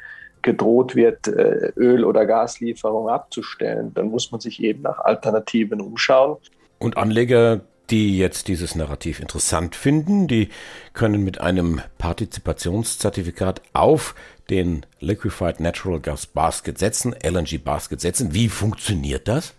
gedroht 0.42 0.94
wird, 0.94 1.26
äh, 1.28 1.72
Öl- 1.76 2.04
oder 2.04 2.24
Gaslieferungen 2.24 3.12
abzustellen, 3.12 3.92
dann 3.94 4.08
muss 4.08 4.30
man 4.30 4.40
sich 4.40 4.62
eben 4.62 4.82
nach 4.82 5.00
Alternativen 5.00 5.80
umschauen. 5.80 6.36
Und 6.78 6.96
Anleger 6.96 7.62
die 7.90 8.18
jetzt 8.18 8.48
dieses 8.48 8.74
Narrativ 8.74 9.20
interessant 9.20 9.76
finden, 9.76 10.26
die 10.26 10.48
können 10.92 11.22
mit 11.22 11.40
einem 11.40 11.80
Partizipationszertifikat 11.98 13.62
auf 13.72 14.14
den 14.50 14.86
Liquefied 15.00 15.60
Natural 15.60 16.00
Gas 16.00 16.26
Basket 16.26 16.78
setzen, 16.78 17.14
LNG 17.22 17.58
Basket 17.62 18.00
setzen. 18.00 18.34
Wie 18.34 18.48
funktioniert 18.48 19.28
das? 19.28 19.54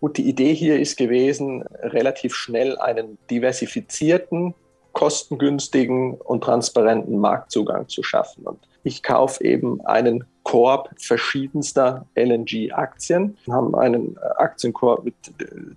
Gut, 0.00 0.18
die 0.18 0.28
Idee 0.28 0.54
hier 0.54 0.78
ist 0.78 0.96
gewesen, 0.96 1.62
relativ 1.80 2.34
schnell 2.34 2.78
einen 2.78 3.18
diversifizierten, 3.30 4.54
kostengünstigen 4.92 6.14
und 6.14 6.44
transparenten 6.44 7.18
Marktzugang 7.18 7.88
zu 7.88 8.02
schaffen. 8.02 8.44
Und 8.44 8.58
ich 8.86 9.02
kaufe 9.02 9.42
eben 9.42 9.84
einen 9.84 10.24
Korb 10.44 10.90
verschiedenster 10.96 12.06
LNG-Aktien. 12.14 13.36
Wir 13.44 13.54
haben 13.54 13.74
einen 13.74 14.16
Aktienkorb 14.36 15.04
mit 15.04 15.14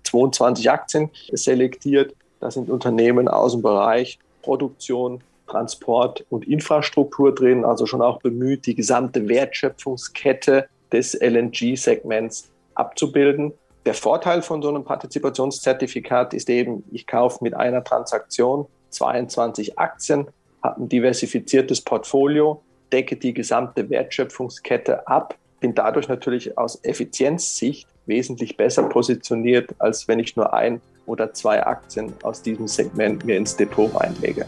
22 0.04 0.64
äh, 0.64 0.68
Aktien 0.68 1.10
selektiert. 1.32 2.14
Da 2.38 2.52
sind 2.52 2.70
Unternehmen 2.70 3.26
aus 3.26 3.50
dem 3.52 3.62
Bereich 3.62 4.20
Produktion, 4.42 5.22
Transport 5.48 6.24
und 6.30 6.46
Infrastruktur 6.46 7.34
drin, 7.34 7.64
also 7.64 7.84
schon 7.84 8.00
auch 8.00 8.20
bemüht, 8.20 8.64
die 8.66 8.76
gesamte 8.76 9.28
Wertschöpfungskette 9.28 10.68
des 10.92 11.14
LNG-Segments 11.20 12.48
abzubilden. 12.76 13.52
Der 13.86 13.94
Vorteil 13.94 14.40
von 14.40 14.62
so 14.62 14.68
einem 14.68 14.84
Partizipationszertifikat 14.84 16.32
ist 16.32 16.48
eben, 16.48 16.84
ich 16.92 17.08
kaufe 17.08 17.42
mit 17.42 17.54
einer 17.54 17.82
Transaktion 17.82 18.66
22 18.90 19.80
Aktien, 19.80 20.28
habe 20.62 20.82
ein 20.82 20.88
diversifiziertes 20.88 21.80
Portfolio, 21.80 22.62
decke 22.92 23.16
die 23.16 23.34
gesamte 23.34 23.88
Wertschöpfungskette 23.90 25.06
ab, 25.06 25.36
bin 25.60 25.74
dadurch 25.74 26.08
natürlich 26.08 26.56
aus 26.58 26.82
Effizienzsicht 26.84 27.88
wesentlich 28.06 28.56
besser 28.56 28.84
positioniert, 28.84 29.74
als 29.78 30.08
wenn 30.08 30.18
ich 30.18 30.36
nur 30.36 30.52
ein 30.52 30.80
oder 31.06 31.32
zwei 31.32 31.64
Aktien 31.64 32.12
aus 32.22 32.42
diesem 32.42 32.66
Segment 32.66 33.24
mir 33.24 33.36
ins 33.36 33.56
Depot 33.56 33.94
einlege. 33.96 34.46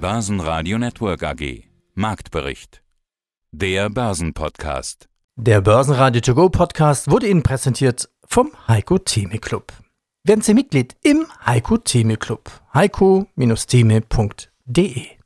Börsenradio 0.00 0.78
Network 0.78 1.22
AG 1.22 1.64
Marktbericht. 1.94 2.82
Der 3.52 3.90
Börsenpodcast. 3.90 5.08
Der 5.36 5.60
Börsenradio 5.60 6.20
To 6.20 6.34
Go 6.34 6.48
Podcast 6.48 7.10
wurde 7.10 7.28
Ihnen 7.28 7.42
präsentiert 7.42 8.08
vom 8.26 8.52
Heiko 8.68 8.98
Theme 8.98 9.38
Club. 9.38 9.72
Werden 10.24 10.42
Sie 10.42 10.54
Mitglied 10.54 10.96
im 11.02 11.26
Heiko 11.44 11.78
Theme 11.78 12.16
Club. 12.16 12.50
heiko-theme.de 12.72 15.19